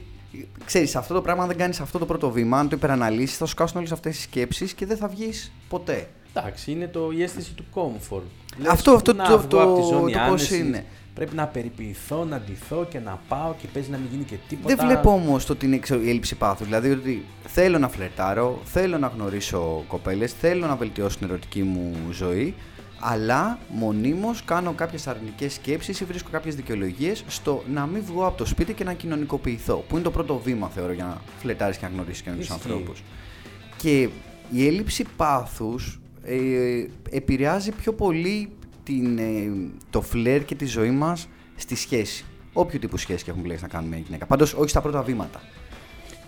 ξέρεις, 0.66 0.96
αυτό 0.96 1.14
το 1.14 1.22
πράγμα, 1.22 1.42
αν 1.42 1.48
δεν 1.48 1.58
κάνεις 1.58 1.80
αυτό 1.80 2.00
το 2.00 2.06
πρώτο 2.06 2.32
βήμα, 2.32 2.60
αν 2.60 2.70
το 2.70 2.76
υπεραναλύσεις, 2.76 3.38
θα 3.38 3.46
σου 3.46 3.56
κάσουν 3.56 3.78
όλες 3.78 3.92
αυτές 3.92 4.16
τι 4.16 4.22
σκέψεις 4.22 4.74
και 4.74 4.86
δεν 4.86 4.98
θα 4.98 5.08
βγεις 5.08 5.52
ποτέ. 5.70 6.08
Εντάξει, 6.34 6.72
είναι 6.72 6.88
το, 6.88 7.12
η 7.18 7.24
αίσθηση 7.24 7.54
του 7.54 7.66
comfort. 7.74 8.22
Λες, 8.58 8.68
Αυτό- 8.72 8.92
αυτό 8.92 9.14
να 9.14 9.28
το- 9.28 9.38
βγω 9.38 9.48
το- 9.48 9.62
από 9.62 9.76
τη 9.76 9.82
ζώνη 9.82 10.12
το 10.12 10.18
πώς 10.20 10.28
άνεσης, 10.28 10.58
είναι. 10.60 10.86
Πρέπει 11.14 11.36
να 11.36 11.46
περιποιηθώ, 11.48 12.26
να 12.26 12.40
ντυθώ 12.40 12.86
και 12.90 13.00
να 13.00 13.20
πάω 13.28 13.54
και 13.62 13.68
παίζει 13.74 13.90
να 13.90 13.98
μην 13.98 14.08
γίνει 14.12 14.24
και 14.24 14.36
τίποτα. 14.48 14.76
Δεν 14.76 14.86
βλέπω 14.86 15.12
όμως 15.12 15.46
το 15.46 15.54
ότι 15.54 15.66
είναι 15.66 15.78
ξέρω, 15.78 16.02
η 16.02 16.10
έλλειψη 16.10 16.36
πάθους. 16.36 16.66
Δηλαδή 16.66 16.92
ότι 16.92 17.26
θέλω 17.48 17.78
να 17.80 17.90
φλερτάρω, 17.90 18.62
θέλω 18.64 18.98
να 18.98 19.08
γνωρίσω 19.08 19.84
κοπέλες, 19.88 20.34
θέλω 20.34 20.68
να 20.68 20.76
βελτιώσω 20.76 21.18
την 21.18 21.28
ερωτική 21.30 21.62
μου 21.62 21.96
ζωή, 22.12 22.54
αλλά 23.00 23.60
μονίμως 23.70 24.44
κάνω 24.44 24.74
κάποιες 24.74 25.08
αρνητικές 25.08 25.54
σκέψεις 25.54 26.00
ή 26.00 26.06
βρίσκω 26.06 26.30
κάποιες 26.32 26.56
δικαιολογίες 26.56 27.24
στο 27.28 27.64
να 27.74 27.86
μην 27.86 28.04
βγω 28.06 28.26
από 28.26 28.38
το 28.38 28.46
σπίτι 28.46 28.74
και 28.74 28.84
να 28.84 28.94
κοινωνικοποιηθώ. 28.94 29.84
Που 29.88 29.96
είναι 29.96 30.04
το 30.04 30.12
πρώτο 30.12 30.38
βήμα, 30.38 30.68
θεωρώ, 30.70 30.92
για 30.92 31.04
να 31.04 31.22
φλερτάρει 31.40 31.78
και 31.78 31.86
να 31.86 31.90
γνωρίσεις 31.90 32.22
καινούριου 32.22 32.44
Ισχύει. 32.44 32.56
ανθρώπους. 32.56 33.04
Και 33.78 34.10
η 34.52 34.68
έλλειψη 34.68 35.06
πάθους 35.18 36.00
ε, 36.24 36.38
επηρεάζει 37.10 37.72
πιο 37.72 37.94
πολύ 37.94 38.50
την, 38.84 39.18
ε, 39.18 39.52
το 39.90 40.02
φλερ 40.02 40.46
και 40.46 40.56
τη 40.56 40.66
ζωή 40.66 40.92
μας 40.92 41.28
στη 41.56 41.76
σχέση. 41.76 42.26
Όποιο 42.54 42.80
τύπου 42.80 42.98
σχέση 42.98 43.18
και 43.24 43.30
έχουμε 43.30 43.40
επιλέξει 43.40 43.64
να 43.64 43.70
κάνουμε 43.70 43.96
με 43.96 44.02
γυναίκα. 44.06 44.26
Πάντως 44.26 44.54
όχι 44.54 44.70
στα 44.70 44.82
πρώτα 44.82 45.02
βήματα. 45.02 45.42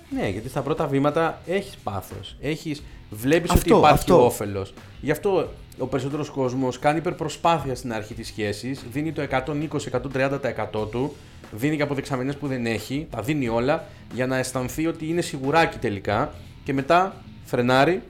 Ναι, 0.10 0.30
γιατί 0.30 0.50
στα 0.50 0.62
πρώτα 0.62 0.88
βήματα 0.88 1.42
έχεις 1.48 1.78
πάθος. 1.84 2.38
Έχεις... 2.42 2.84
Βλέπεις 3.10 3.50
ότι 3.50 3.60
Αυτό, 3.60 3.78
υπάρχει 3.78 4.00
αυτό. 4.00 4.26
όφελος. 4.26 4.74
Γι' 5.02 5.12
αυτό 5.12 5.50
ο 5.78 5.86
περισσότερος 5.86 6.30
κόσμος 6.30 6.80
κάνει 6.80 6.98
υπερπροσπάθεια 6.98 7.76
στην 7.76 7.94
αρχή 7.94 8.14
της 8.14 8.28
σχέσης, 8.28 8.84
δίνει 8.92 9.12
το 9.12 9.22
120-130% 9.22 10.90
του, 10.92 11.16
δίνει 11.52 11.76
και 11.76 11.82
αποδεξαμενές 11.82 12.36
που 12.36 12.48
δεν 12.48 12.66
έχει, 12.66 13.08
τα 13.12 13.22
δίνει 13.22 13.48
όλα 13.48 13.84
για 14.14 14.28
να 14.28 14.38
αισθανθεί 14.38 14.88
ότι 14.88 15.08
είναι 15.10 15.22
σιγουράκι 15.22 15.78
τελικά 15.78 16.34
και 16.64 16.74
μετά 16.74 17.16
φρενάρει 17.46 18.02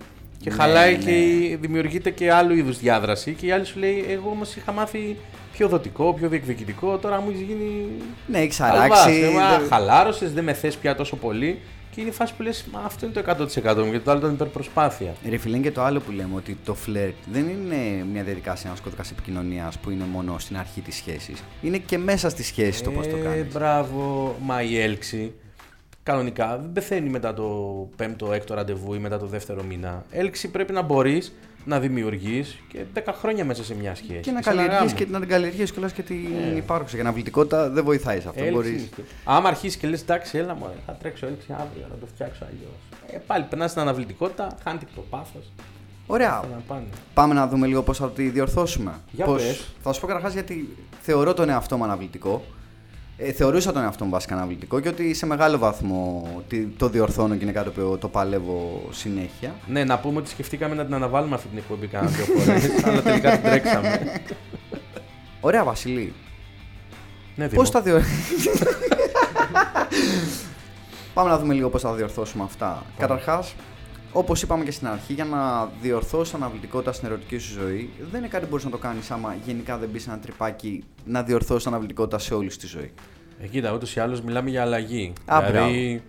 και 0.42 0.50
Ναι, 0.50 0.56
χαλάει 0.56 0.98
ναι. 0.98 1.04
και 1.04 1.58
δημιουργείται 1.62 2.10
και 2.10 2.32
άλλου 2.32 2.56
είδους 2.56 2.80
διάδραση. 2.80 3.34
Και 3.34 3.46
η 3.46 3.52
άλλη 3.52 3.66
σου 3.66 3.80
λέει: 3.80 4.06
Εγώ 4.10 4.30
όμως 4.30 4.56
είχα 4.56 4.72
μάθει 4.72 5.18
πιο 5.54 5.68
δοτικό, 5.68 6.14
πιο 6.14 6.28
διεκδικητικό, 6.30 6.98
τώρα 6.98 7.22
μου 7.22 7.30
έχει 7.34 7.44
γίνει 7.44 7.88
Ναι, 8.28 8.40
έχει 8.40 8.64
αράξει. 8.64 9.20
δεν- 9.20 9.68
Χαλάρωσες, 9.70 10.34
δεν 10.34 10.44
με 10.44 10.54
θες 10.54 10.76
πια 10.76 10.96
τόσο 10.96 11.16
πολύ. 11.16 11.60
Και 11.98 12.04
είναι 12.04 12.12
η 12.12 12.16
φάση 12.16 12.34
που 12.36 12.42
λες: 12.42 12.66
Μα 12.72 12.80
αυτό 12.80 13.06
είναι 13.06 13.22
το 13.22 13.24
100% 13.74 13.76
μου, 13.78 13.90
γιατί 13.90 14.06
το 14.06 14.12
άλλο 14.12 14.20
ήταν 14.20 14.34
υπερπροσπάθεια. 14.34 15.14
Ρε 15.30 15.38
φίλε, 15.38 15.56
είναι 15.56 15.66
και 15.66 15.72
το 15.72 15.82
άλλο 15.84 16.00
που 16.00 16.12
λέμε, 16.12 16.36
ότι 16.36 16.58
το 16.66 16.74
φλερτ 16.74 17.16
δεν 17.32 17.48
είναι 17.50 18.06
μια 18.12 18.24
διαδικασία, 18.24 18.70
ένα 18.70 18.80
κώδικα 18.84 19.04
επικοινωνίας 19.12 19.78
που 19.78 19.90
είναι 19.90 20.04
μόνο 20.12 20.40
στην 20.40 20.58
αρχή 20.58 20.82
της 20.82 20.96
σχέσης. 20.96 21.44
Είναι 21.62 21.78
και 21.78 21.98
μέσα 21.98 22.30
στη 22.30 22.44
σχέση 22.44 22.84
το 22.84 22.92
πώς 22.92 23.08
το 23.08 23.16
Ε, 23.18 23.20
κάνεις. 23.20 23.54
Μπράβο, 23.54 24.36
μα 24.42 24.62
η 24.62 24.80
έλξη. 24.80 25.34
Κανονικά 26.04 26.58
δεν 26.58 26.72
πεθαίνει 26.72 27.10
μετά 27.10 27.34
το 27.34 27.46
πέμπτο, 27.96 28.32
έκτο 28.34 28.54
ραντεβού 28.54 28.94
ή 28.94 28.98
μετά 28.98 29.20
το 29.20 29.26
δεύτερο 29.26 29.64
μήνα. 29.64 30.06
Έλξη 30.12 30.52
πρέπει 30.52 30.74
να 30.74 30.82
μπορείς 30.82 31.34
να 31.68 31.80
δημιουργείς 31.80 32.58
και 32.68 32.80
10 32.94 33.00
χρόνια 33.20 33.46
μέσα 33.46 33.64
σε 33.64 33.76
μια 33.76 33.96
σχέση. 33.96 34.20
Και 34.20 34.32
να 34.32 34.42
σε 34.42 34.50
ένα 34.50 34.58
καλλιεργήσει 34.58 34.78
γάμος. 34.78 34.94
και 34.94 35.06
να 35.12 35.20
την 35.20 35.30
καλλιεργήσει 35.30 35.72
κιόλας 35.74 35.92
και 35.92 36.02
την 36.02 36.28
Ε. 36.54 36.56
υπάρχουσα. 36.56 36.96
Για 36.96 37.04
αναβλητικότητα 37.06 37.70
δεν 37.70 37.84
βοηθάει 37.84 38.20
σε 38.22 38.28
αυτό. 38.28 38.40
Έλξη 38.40 38.54
Μπορείς... 38.56 38.72
είναι. 38.82 39.08
Άμα 39.24 39.48
αρχίσεις 39.48 39.78
και 39.78 39.88
λες, 39.88 40.02
εντάξει, 40.02 40.38
έλα 40.38 40.56
μου, 40.56 40.66
θα 40.86 40.92
τρέξω 40.94 41.26
έλξη 41.26 41.48
αύριο 41.52 41.86
να 41.90 41.96
το 41.96 42.06
φτιάξω 42.06 42.46
αλλιώς. 42.46 43.12
Ε, 43.16 43.18
πάλι 43.28 43.44
περνάς 43.50 43.70
στην 43.70 43.82
αναβλητικότητα, 43.82 44.58
χάνει 44.64 44.80
το 44.96 45.02
πάθο. 45.10 45.40
Ωραία. 46.08 46.40
Θα 46.42 46.48
να 46.52 46.62
πάνε. 46.68 46.84
Πάμε 47.14 47.34
να 47.34 47.48
δούμε 47.48 47.68
λίγο 47.68 47.82
πώς 47.84 47.98
θα 47.98 48.10
τη 48.12 48.30
διορθώσουμε. 48.30 48.92
Για 49.12 49.26
Πώς- 49.26 49.42
πες. 49.44 49.68
Θα 49.84 49.94
σου 49.94 50.02
πω 50.02 50.08
καταρχάς 50.08 50.34
γιατί 50.34 50.78
θεωρώ 51.02 51.34
τον 51.34 51.50
εαυτό 51.50 51.78
μου 51.78 51.84
αναβλητικό. 51.84 52.44
Ε, 53.20 53.32
θεωρούσα 53.32 53.72
τον 53.72 53.82
εαυτό 53.84 54.06
μου 54.06 54.12
βασικά 54.12 54.36
αναβλητικό 54.36 54.80
και 54.80 54.88
ότι 54.90 55.14
σε 55.14 55.26
μεγάλο 55.26 55.58
βαθμό 55.58 56.28
τι- 56.48 56.66
το 56.66 56.90
διορθώνω 56.90 57.36
και 57.36 57.44
είναι 57.44 57.52
κάτι 57.54 57.70
που 57.70 57.98
το 58.00 58.08
παλεύω 58.08 58.88
συνέχεια. 58.92 59.56
Ναι, 59.68 59.84
να 59.84 60.00
πούμε 60.00 60.20
ότι 60.20 60.30
σκεφτήκαμε 60.30 60.76
να 60.76 60.86
την 60.86 60.94
αναβάλουμε 60.94 61.36
αυτή 61.36 61.48
την 61.48 61.58
εκπομπή 61.58 61.88
κάνα 61.88 62.08
δύο 62.08 62.26
φορές, 62.26 62.70
αλλά 62.86 63.02
τελικά 63.02 63.32
την 63.32 63.42
τρέξαμε. 63.50 64.12
Ωραία, 65.42 65.64
Βασιλή. 65.64 66.14
Ναι, 67.36 67.50
Πώς 67.50 67.70
Δήμο. 67.70 67.72
θα 67.72 67.82
διορθώσουμε. 67.82 68.66
Πάμε 71.14 71.30
να 71.30 71.38
δούμε 71.40 71.54
λίγο 71.54 71.70
πώς 71.70 71.82
θα 71.82 71.94
διορθώσουμε 71.94 72.44
αυτά. 72.44 72.84
Καταρχάς, 72.98 73.56
όπως 74.12 74.42
είπαμε 74.42 74.64
και 74.64 74.72
στην 74.72 74.88
αρχή, 74.88 75.14
για 75.14 75.26
να 75.26 75.66
διορθώσει 75.82 76.36
αναβλητικότητα 76.36 76.92
στην 76.92 77.08
ερωτική 77.08 77.38
σου 77.38 77.52
ζωή, 77.52 77.90
δεν 78.12 78.20
είναι 78.20 78.30
κάτι 78.30 78.44
που 78.44 78.50
μπορείς 78.50 78.66
να 78.66 78.72
το 78.72 78.78
κάνεις 78.78 79.12
άμα 79.12 79.36
γενικά 79.46 79.78
δεν 79.78 79.90
μπεις 79.90 80.04
σε 80.04 80.10
ένα 80.10 80.20
τρυπάκι 80.20 80.84
να 81.06 81.24
διορθώσει 81.24 81.68
αναβλητικότητα 81.68 82.18
σε 82.20 82.34
όλη 82.34 82.50
σου 82.50 82.58
τη 82.58 82.68
ζωή. 82.68 82.94
Ε, 83.42 83.48
κοίτα, 83.48 83.74
ούτως 83.74 83.96
ή 83.96 84.00
άλλως 84.00 84.22
μιλάμε 84.22 84.50
για 84.50 84.62
αλλαγή. 84.62 85.14
Α, 85.26 85.42
δηλαδή, 85.46 86.04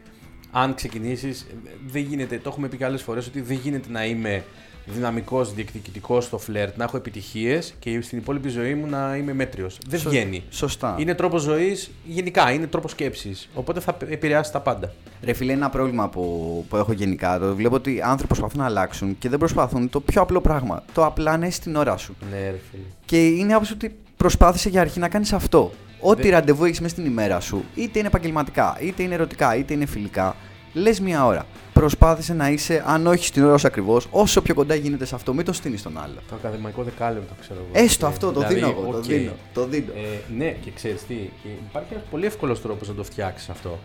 αν 0.50 0.74
ξεκινήσεις, 0.74 1.46
δεν 1.86 2.02
γίνεται, 2.02 2.38
το 2.38 2.48
έχουμε 2.48 2.68
πει 2.68 2.76
και 2.76 2.84
άλλες 2.84 3.02
φορές, 3.02 3.26
ότι 3.26 3.40
δεν 3.40 3.56
γίνεται 3.56 3.88
να 3.90 4.04
είμαι 4.04 4.44
δυναμικός, 4.92 5.54
διεκδικητικός 5.54 6.24
στο 6.24 6.38
φλερτ, 6.38 6.76
να 6.76 6.84
έχω 6.84 6.96
επιτυχίες 6.96 7.74
και 7.78 8.00
στην 8.00 8.18
υπόλοιπη 8.18 8.48
ζωή 8.48 8.74
μου 8.74 8.86
να 8.86 9.16
είμαι 9.16 9.32
μέτριος. 9.32 9.78
Δεν 9.88 9.98
Σω- 10.00 10.10
βγαίνει. 10.10 10.42
Σωστά. 10.50 10.94
Είναι 10.98 11.14
τρόπος 11.14 11.42
ζωής, 11.42 11.90
γενικά, 12.04 12.50
είναι 12.52 12.66
τρόπος 12.66 12.90
σκέψης. 12.90 13.48
Οπότε 13.54 13.80
θα 13.80 13.96
επηρεάσει 14.08 14.52
τα 14.52 14.60
πάντα. 14.60 14.92
Ρε 15.22 15.32
φίλε, 15.32 15.52
είναι 15.52 15.60
ένα 15.60 15.70
πρόβλημα 15.70 16.08
που, 16.08 16.64
που 16.68 16.76
έχω 16.76 16.92
γενικά. 16.92 17.38
Το 17.38 17.54
βλέπω 17.54 17.74
ότι 17.74 17.94
οι 17.94 18.00
άνθρωποι 18.00 18.26
προσπαθούν 18.26 18.58
να 18.60 18.64
αλλάξουν 18.64 19.18
και 19.18 19.28
δεν 19.28 19.38
προσπαθούν 19.38 19.88
το 19.90 20.00
πιο 20.00 20.22
απλό 20.22 20.40
πράγμα. 20.40 20.82
Το 20.94 21.04
απλά 21.06 21.36
να 21.36 21.46
είσαι 21.46 21.56
στην 21.56 21.76
ώρα 21.76 21.96
σου. 21.96 22.16
Ναι, 22.30 22.36
ρε 22.50 22.58
φίλε. 22.70 22.82
Και 23.04 23.26
είναι 23.26 23.52
άποψη 23.54 23.72
ότι 23.72 23.96
προσπάθησε 24.16 24.68
για 24.68 24.80
αρχή 24.80 24.98
να 24.98 25.08
κάνεις 25.08 25.32
αυτό. 25.32 25.72
Ό,τι 26.00 26.22
Δεν- 26.22 26.30
ραντεβού 26.30 26.64
έχεις 26.64 26.80
μέσα 26.80 26.94
στην 26.94 27.06
ημέρα 27.06 27.40
σου, 27.40 27.64
είτε 27.74 27.98
είναι 27.98 28.08
επαγγελματικά, 28.08 28.76
είτε 28.80 29.02
είναι 29.02 29.14
ερωτικά, 29.14 29.56
είτε 29.56 29.74
είναι 29.74 29.86
φιλικά, 29.86 30.36
λες 30.72 31.00
μία 31.00 31.26
ώρα. 31.26 31.46
Προσπάθησε 31.72 32.34
να 32.34 32.50
είσαι, 32.50 32.82
αν 32.86 33.06
όχι 33.06 33.26
στην 33.26 33.44
ώρα 33.44 33.58
σου 33.58 33.66
ακριβώς, 33.66 34.06
όσο 34.10 34.42
πιο 34.42 34.54
κοντά 34.54 34.74
γίνεται 34.74 35.04
σε 35.04 35.14
αυτό, 35.14 35.34
μην 35.34 35.44
το 35.44 35.52
στήνεις 35.52 35.80
στον 35.80 35.98
άλλο. 35.98 36.14
Το 36.28 36.34
ακαδημαϊκό 36.34 36.82
δεκάλεπτο, 36.82 37.34
ξέρω 37.40 37.60
εγώ. 37.60 37.84
Έστω 37.84 38.06
Ε, 38.06 38.08
αυτό, 38.08 38.26
το 38.32 38.38
δηλαδή, 38.38 38.54
δίνω 38.54 38.68
εγώ. 38.68 38.90
Το 38.90 38.96
οκ. 38.98 39.04
δίνω. 39.04 39.32
Το 39.54 39.66
δίνω. 39.66 39.92
Ε, 39.92 40.32
ναι, 40.36 40.50
και 40.50 40.70
ξέρεις 40.70 41.06
τι. 41.06 41.14
Και 41.14 41.48
υπάρχει 41.68 41.92
ένας 41.92 42.04
πολύ 42.10 42.26
εύκολος 42.26 42.62
τρόπος 42.62 42.88
να 42.88 42.94
το 42.94 43.04
φτιάξεις 43.04 43.48
αυτό. 43.48 43.78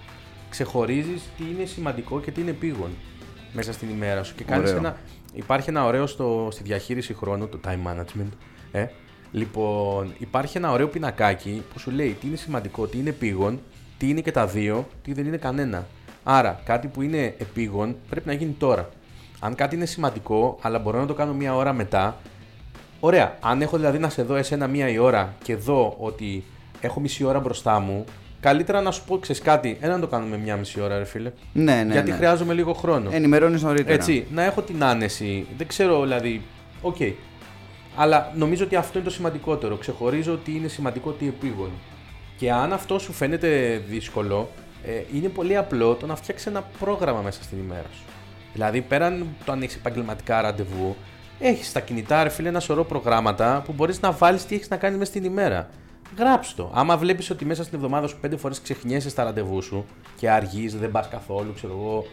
Ξεχωρίζεις 0.50 1.22
τι 1.38 1.44
είναι 1.56 1.66
σημαντικό 1.66 2.20
και 2.20 2.32
τι 2.32 2.42
είναι 2.42 2.50
επίγον 2.50 2.90
μέσα 3.54 3.74
στην 3.74 3.90
ημέρα 3.90 4.24
σου. 4.24 4.36
Και 4.36 4.44
κάνεις 4.44 4.70
Ωραίο. 4.70 4.80
ένα. 4.82 4.98
Υπάρχει 5.34 5.70
ένα 5.70 5.86
ωραίο 5.86 6.08
στο, 6.08 6.48
στη 6.52 6.64
διαχείριση 6.64 7.14
χρόνου, 7.14 7.48
το 7.48 7.60
time 7.66 7.90
management. 7.90 8.30
Ε. 8.72 8.86
Λοιπόν, 9.32 10.14
υπάρχει 10.18 10.58
ένα 10.58 10.72
ωραίο 10.72 10.88
πινακάκι 10.88 11.64
που 11.74 11.80
σου 11.80 11.92
λέει 11.92 12.18
τι 12.22 12.28
είναι 12.28 12.36
σημαντικό, 12.36 12.88
τι 12.88 12.98
είναι 12.98 13.10
επίγον, 13.10 13.60
τι 13.98 14.10
είναι 14.10 14.22
και 14.22 14.32
τα 14.32 14.48
δύο, 14.48 14.88
τι 15.04 15.14
δεν 15.14 15.26
είναι 15.26 15.38
κανένα. 15.38 15.88
Άρα, 16.24 16.60
κάτι 16.66 16.88
που 16.88 17.02
είναι 17.02 17.36
επίγον 17.38 17.96
πρέπει 18.10 18.28
να 18.28 18.34
γίνει 18.34 18.56
τώρα. 18.60 18.90
Αν 19.40 19.56
κάτι 19.56 19.76
είναι 19.76 19.86
σημαντικό, 19.86 20.58
αλλά 20.62 20.80
μπορώ 20.80 21.00
να 21.00 21.06
το 21.06 21.14
κάνω 21.14 21.34
μία 21.34 21.56
ώρα 21.56 21.74
μετά, 21.74 22.18
Ωραία. 23.06 23.38
Αν 23.40 23.62
έχω 23.62 23.78
δηλαδή 23.78 24.00
να 24.00 24.10
σε 24.10 24.24
δω 24.24 24.36
εσένα 24.36 24.68
μία 24.68 24.90
η 24.90 24.98
ώρα 24.98 25.34
και 25.44 25.56
δω 25.56 25.96
ότι 26.00 26.44
έχω 26.82 27.00
μισή 27.00 27.24
ώρα 27.24 27.40
μπροστά 27.40 27.80
μου, 27.80 28.06
καλύτερα 28.40 28.82
να 28.82 28.92
σου 28.92 29.04
πω 29.04 29.18
ξέρεις 29.18 29.42
κάτι. 29.42 29.78
Ένα 29.82 29.94
να 29.94 30.00
το 30.00 30.08
κάνουμε 30.08 30.38
μία 30.38 30.56
μισή 30.56 30.82
ώρα, 30.82 30.98
ρε 30.98 31.04
φίλε. 31.06 31.32
Ναι, 31.54 31.84
ναι. 31.84 31.94
γιατί 31.94 32.10
ναι. 32.10 32.16
χρειάζομαι 32.16 32.54
λίγο 32.54 32.74
χρόνο. 32.74 33.10
Ενημερώνεις 33.14 33.62
νωρίτερα. 33.62 33.94
Έτσι, 33.94 34.26
να 34.32 34.44
έχω 34.44 34.62
την 34.62 34.84
άνεση. 34.84 35.48
Δεν 35.58 35.68
ξέρω 35.68 36.02
δηλαδή. 36.02 36.42
Οκ. 36.82 36.98
Αλλά 37.96 38.32
νομίζω 38.36 38.64
ότι 38.64 38.76
αυτό 38.76 38.98
είναι 38.98 39.08
το 39.08 39.14
σημαντικότερο. 39.14 39.76
Ξεχωρίζω 39.76 40.38
τι 40.38 40.56
είναι 40.56 40.68
σημαντικό, 40.68 41.12
τι 41.12 41.28
επείγον. 41.28 41.70
Και 42.38 42.52
αν 42.52 42.74
αυτό 42.74 43.00
σου 43.00 43.14
φαίνεται 43.14 43.82
δύσκολο, 43.88 44.50
ε, 44.86 45.04
είναι 45.14 45.28
πολύ 45.28 45.58
απλό 45.58 45.94
το 45.94 46.06
να 46.06 46.16
φτιάξεις 46.16 46.48
ένα 46.48 46.64
πρόγραμμα 46.80 47.22
μέσα 47.22 47.44
στην 47.44 47.58
ημέρα 47.58 47.88
σου. 47.94 48.04
Δηλαδή, 48.54 48.82
πέραν 48.82 49.28
το 49.46 49.52
αν 49.52 49.62
έχεις 49.62 49.76
επαγγελματικά 49.76 50.42
ραντεβού, 50.42 50.96
έχεις 51.40 51.68
στα 51.68 51.80
κινητά, 51.80 52.24
ρε 52.24 52.30
φίλε, 52.30 52.48
ένα 52.48 52.60
σωρό 52.60 52.84
προγράμματα 52.84 53.62
που 53.66 53.74
μπορείς 53.74 54.02
να 54.02 54.12
βάλεις 54.12 54.46
τι 54.46 54.56
έχεις 54.56 54.70
να 54.70 54.78
κάνεις 54.78 54.98
μέσα 54.98 55.12
στην 55.12 55.24
ημέρα. 55.24 55.70
Γράψ 56.18 56.56
το. 56.56 56.72
Άμα 56.74 56.98
βλέπεις 56.98 57.30
ότι 57.30 57.46
μέσα 57.46 57.64
στην 57.64 57.76
εβδομάδα 57.76 58.08
σου 58.08 58.18
πέντε 58.22 58.38
φορές 58.38 58.62
ξεχνιέσαι 58.62 59.10
στα 59.10 59.24
ραντεβού 59.24 59.62
σου 59.62 59.86
και 60.18 60.30
αργείς, 60.30 60.76
δεν 60.76 60.92
πας 60.92 61.08
καθόλου, 61.08 61.54
ξέρω 61.54 61.74
εγώ, 61.74 62.06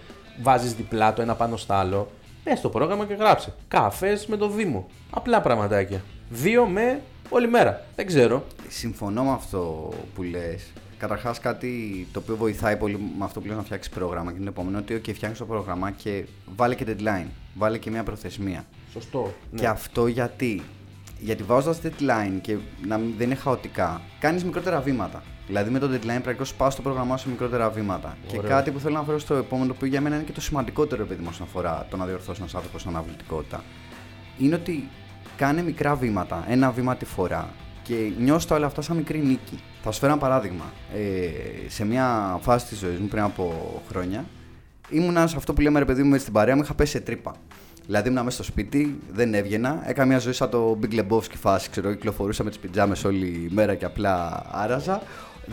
βάζεις 0.43 0.75
διπλά 0.75 1.13
το 1.13 1.23
ένα 1.23 1.35
πάνω 1.35 1.57
στο 1.57 1.75
άλλο, 1.75 2.11
πες 2.45 2.61
το 2.61 2.69
πρόγραμμα 2.69 3.05
και 3.05 3.15
γράψε. 3.15 3.55
Καφές 3.69 4.27
με 4.27 4.37
το 4.37 4.49
Δήμο. 4.49 4.87
Απλά 5.11 5.41
πραγματάκια. 5.41 6.03
Δύο 6.33 6.67
με 6.67 7.01
όλη 7.29 7.49
μέρα. 7.49 7.85
Δεν 7.97 8.07
ξέρω. 8.07 8.47
Συμφωνώ 8.69 9.25
με 9.25 9.31
αυτό 9.31 9.93
που 10.15 10.23
λες. 10.23 10.73
Καταρχάς, 10.99 11.39
κάτι 11.41 12.07
το 12.13 12.19
οποίο 12.19 12.37
βοηθάει 12.37 12.77
πολύ 12.77 12.99
με 13.19 13.25
αυτό 13.25 13.41
που 13.41 13.47
λες 13.47 13.57
να 13.57 13.63
φτιάξεις 13.63 13.93
πρόγραμμα 13.93 14.31
και 14.31 14.37
είναι 14.37 14.45
το 14.45 14.51
επόμενο 14.51 14.79
ότι 14.79 14.95
okay, 14.95 15.15
φτιάχνεις 15.15 15.39
το 15.39 15.45
πρόγραμμα 15.45 15.91
και 15.91 16.25
βάλε 16.57 16.75
και 16.75 16.85
deadline. 16.89 17.27
Βάλε 17.55 17.79
και 17.79 17.91
μια 17.91 18.03
προθεσμία. 18.03 18.65
Σωστό. 18.93 19.35
Ναι. 19.51 19.61
Και 19.61 19.67
αυτό 19.67 20.07
γιατί; 20.07 20.63
Γιατί 21.19 21.43
βάζοντας 21.43 21.81
deadline 21.83 22.39
και 22.41 22.57
να 22.87 22.99
μην- 22.99 23.15
δεν 23.19 23.27
είναι 23.27 23.35
χαοτικά, 23.35 24.01
κάνεις 24.19 24.45
μικρότερα 24.45 24.81
βήματα. 24.81 25.23
Δηλαδή 25.47 25.71
με 25.71 25.79
το 25.79 25.87
deadline 25.87 26.21
πρέπει 26.23 26.39
να 26.39 26.47
πα 26.57 26.69
το 26.69 26.83
πρόγραμμά 26.83 27.17
σου 27.17 27.23
σε 27.25 27.29
μικρότερα 27.31 27.71
βήματα. 27.71 28.17
Και 28.27 28.37
Ωραίο. 28.39 28.51
κάτι 28.51 28.71
που 28.71 28.79
θέλω 28.79 28.95
να 28.95 29.03
φέρω 29.03 29.19
στο 29.19 29.35
επόμενο 29.35 29.75
που 29.75 29.85
για 29.85 30.01
μένα 30.01 30.15
είναι 30.15 30.25
και 30.25 30.33
το 30.33 30.41
σημαντικότερο 30.41 31.03
επειδή 31.03 31.27
όσον 31.29 31.47
αφορά 31.47 31.87
το 31.91 31.97
να 31.97 32.05
διορθώσεις 32.07 32.39
ένας 32.41 32.55
άνθρωπος 32.55 32.81
στην 32.81 32.93
αναβλητικότητα. 32.95 33.65
Είναι 34.39 34.55
ότι 34.55 34.89
κάνε 35.41 35.63
μικρά 35.63 35.95
βήματα, 35.95 36.45
ένα 36.49 36.71
βήμα 36.71 36.97
τη 36.97 37.05
φορά 37.05 37.49
και 37.83 37.95
νιώσω 38.19 38.55
όλα 38.55 38.67
αυτά 38.67 38.83
σαν 38.83 38.97
μικρή 38.97 39.19
νίκη. 39.19 39.63
Θα 39.83 39.91
σου 39.91 39.99
φέρω 39.99 40.13
ένα 40.13 40.21
παράδειγμα. 40.21 40.65
Ε, 40.95 41.69
σε 41.69 41.85
μια 41.85 42.39
φάση 42.41 42.67
της 42.67 42.79
ζωής 42.79 42.99
μου 42.99 43.07
πριν 43.07 43.23
από 43.23 43.83
χρόνια, 43.89 44.25
ήμουνα 44.91 45.27
σε 45.27 45.37
αυτό 45.37 45.53
που 45.53 45.61
λέμε 45.61 45.79
ρε 45.79 45.85
παιδί 45.85 46.03
μου 46.03 46.09
με 46.09 46.19
στην 46.19 46.33
παρέα 46.33 46.57
μου, 46.57 46.63
είχα 46.63 46.75
πέσει 46.75 46.91
σε 46.91 47.01
τρύπα. 47.01 47.35
Δηλαδή 47.87 48.09
ήμουν 48.09 48.25
μέσα 48.25 48.43
στο 48.43 48.53
σπίτι, 48.53 49.01
δεν 49.13 49.35
έβγαινα, 49.35 49.83
έκανα 49.87 50.07
μια 50.07 50.19
ζωή 50.19 50.33
σαν 50.33 50.51
το 50.51 50.79
Big 50.83 51.01
Lebowski 51.01 51.37
φάση, 51.41 51.71
ξέρω, 51.71 51.95
κυκλοφορούσα 51.95 52.45
με 52.45 52.51
τις 52.51 52.59
πιτζάμες 52.59 53.05
όλη 53.05 53.49
μέρα 53.51 53.75
και 53.75 53.85
απλά 53.85 54.43
άραζα. 54.51 55.03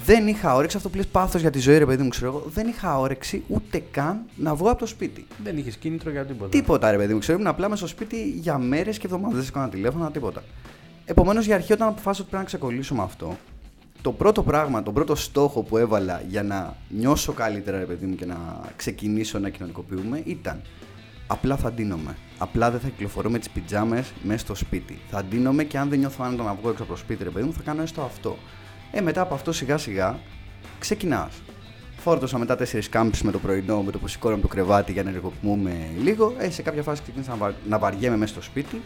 Δεν 0.04 0.27
είχα 0.27 0.56
όρεξη, 0.56 0.77
αυτό 0.77 0.89
που 0.89 0.96
λες 0.96 1.08
πάθος 1.08 1.42
για 1.42 1.50
τη 1.50 1.60
ζωή 1.60 1.77
ρε 1.77 1.86
παιδί 1.86 2.04
μου, 2.04 2.10
ξέρω 2.10 2.27
εγώ, 2.27 2.44
δεν 2.54 2.68
είχα 2.68 3.00
όρεξη 3.00 3.44
ούτε 3.48 3.84
καν 3.92 4.20
να 4.36 4.56
βγω 4.56 4.70
από 4.70 4.80
το 4.80 4.86
σπίτι. 4.86 5.25
Δεν 5.44 5.58
είχες 5.58 5.75
κίνητρο 5.75 6.12
για 6.12 6.25
τίποτα. 6.25 6.50
Τίποτα 6.50 6.92
ρε 6.92 6.98
παιδί 6.98 7.13
μου, 7.13 7.20
ξέρω, 7.20 7.38
ήμουν 7.38 7.51
απλά 7.51 7.70
μέσα 7.70 7.88
στο 7.88 7.96
σπίτι 7.96 8.30
για 8.30 8.58
μέρες 8.58 8.98
και 8.98 9.06
εβδομάδες. 9.06 9.36
Δεν 9.36 9.46
σηκώνα 9.46 9.70
τηλέφωνα, 9.70 10.12
τίποτα. 10.12 10.44
Επομένως, 11.06 11.46
για 11.46 11.56
αρχή, 11.56 11.74
όταν 11.74 11.88
αποφάσισα 11.88 12.22
ότι 12.22 12.30
πρέπει 12.30 12.44
να 12.44 12.50
ξεκολλήσω 12.50 12.96
με 12.96 13.04
αυτό, 13.04 13.38
το 14.01 14.12
πρώτο 14.12 14.44
πράγμα, 14.44 14.84
τον 14.84 14.94
πρώτο 14.94 15.16
στόχο 15.16 15.63
που 15.63 15.77
έβαλα 15.77 16.24
για 16.27 16.44
να 16.44 16.75
νιώσω 16.89 17.34
καλύτερα, 17.34 17.77
ρε 17.77 17.86
παιδί 17.86 18.06
μου, 18.06 18.16
και 18.16 18.25
να 18.25 18.38
ξεκινήσω 18.75 19.39
να 19.39 19.50
κοινωνικοποιούμε 19.50 20.22
ήταν 20.25 20.62
απλά 21.27 21.56
θα 21.58 21.72
ντύνομαι. 21.72 22.18
Απλά 22.38 22.72
δεν 22.72 22.80
θα 22.80 22.88
κυκλοφορώ 22.88 23.30
με 23.30 23.39
τις 23.39 23.50
πιτζάμες 23.50 24.13
μέσα 24.24 24.39
στο 24.39 24.56
σπίτι. 24.56 25.00
Θα 25.10 25.24
ντύνομαι 25.24 25.63
και 25.63 25.77
αν 25.77 25.89
δεν 25.89 26.00
νιώθω 26.00 26.24
άνετα 26.25 26.44
να 26.44 26.54
βγω 26.54 26.70
έξω 26.70 26.84
από 26.84 26.92
το 26.92 26.98
σπίτι, 26.98 27.24
ρε 27.24 27.30
παιδί 27.30 27.46
μου, 27.46 27.54
θα 27.54 27.62
κάνω 27.62 27.82
έστω 27.82 28.01
αυτό. 28.01 28.38
Ε, 28.91 29.01
μετά 29.01 29.22
από 29.22 29.34
αυτό 29.34 29.51
σιγά 29.51 29.77
σιγά 29.77 30.20
ξεκινάς. 30.79 31.41
φόρτωσα 31.98 32.38
μετά 32.38 32.58
4 32.60 32.84
κάμψει 32.89 33.25
με 33.25 33.32
το 33.32 33.39
πρωινό, 33.39 33.82
με 33.82 33.91
το 33.91 34.00
που 34.00 34.08
σηκώναμε 34.08 34.41
το 34.41 34.48
κρεβάτι 34.48 34.91
για 34.91 35.03
να 35.03 35.10
ενεργοποιούμε 35.10 35.89
λίγο. 36.01 36.36
Ε, 36.38 36.50
σε 36.50 36.62
κάποια 36.62 36.84
φάση 36.84 37.01
ξεκίνησα 37.01 37.32
να, 37.32 37.38
βα... 37.38 37.53
να 37.67 37.79
βαριέμαι 37.79 38.17
μέσα 38.17 38.34
στο 38.34 38.41
σπίτι 38.41 38.82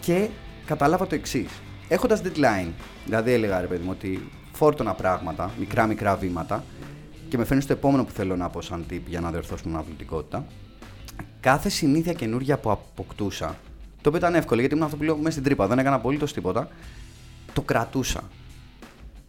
και 0.00 0.28
κατάλαβα 0.66 1.06
το 1.06 1.14
εξής. 1.14 1.50
Έχοντας 1.88 2.20
deadline, 2.24 2.70
δηλαδή 3.04 3.32
έλεγα 3.32 3.60
ρε 3.60 3.66
παιδί 3.66 3.84
μου 3.84 3.90
ότι 3.90 4.30
φόρτωνα 4.52 4.94
πράγματα, 4.94 5.50
μικρά 5.58 5.86
μικρά 5.86 6.16
βήματα 6.16 6.64
και 7.28 7.38
με 7.38 7.44
φέρνεις 7.44 7.64
στο 7.64 7.72
επόμενο 7.72 8.04
που 8.04 8.10
θέλω 8.10 8.36
να 8.36 8.48
πω 8.48 8.60
σαν 8.60 8.84
tip 8.90 9.00
για 9.06 9.20
να 9.20 9.30
διορθώσουμε 9.30 9.70
την 9.70 9.80
αναβλητικότητα. 9.80 10.46
Κάθε 11.40 11.68
συνήθεια 11.68 12.12
καινούργια 12.12 12.58
που 12.58 12.70
αποκτούσα, 12.70 13.46
το 14.00 14.08
οποίο 14.08 14.18
ήταν 14.18 14.34
εύκολο 14.34 14.60
γιατί 14.60 14.74
ήμουν 14.74 14.86
αυτό 14.86 14.98
που 14.98 15.04
λέω 15.04 15.16
μέσα 15.16 15.30
στην 15.30 15.42
τρύπα, 15.42 15.66
δεν 15.66 15.78
έκανα 15.78 15.96
απολύτως 15.96 16.32
τίποτα, 16.32 16.68
το 17.52 17.62
κρατούσα. 17.62 18.22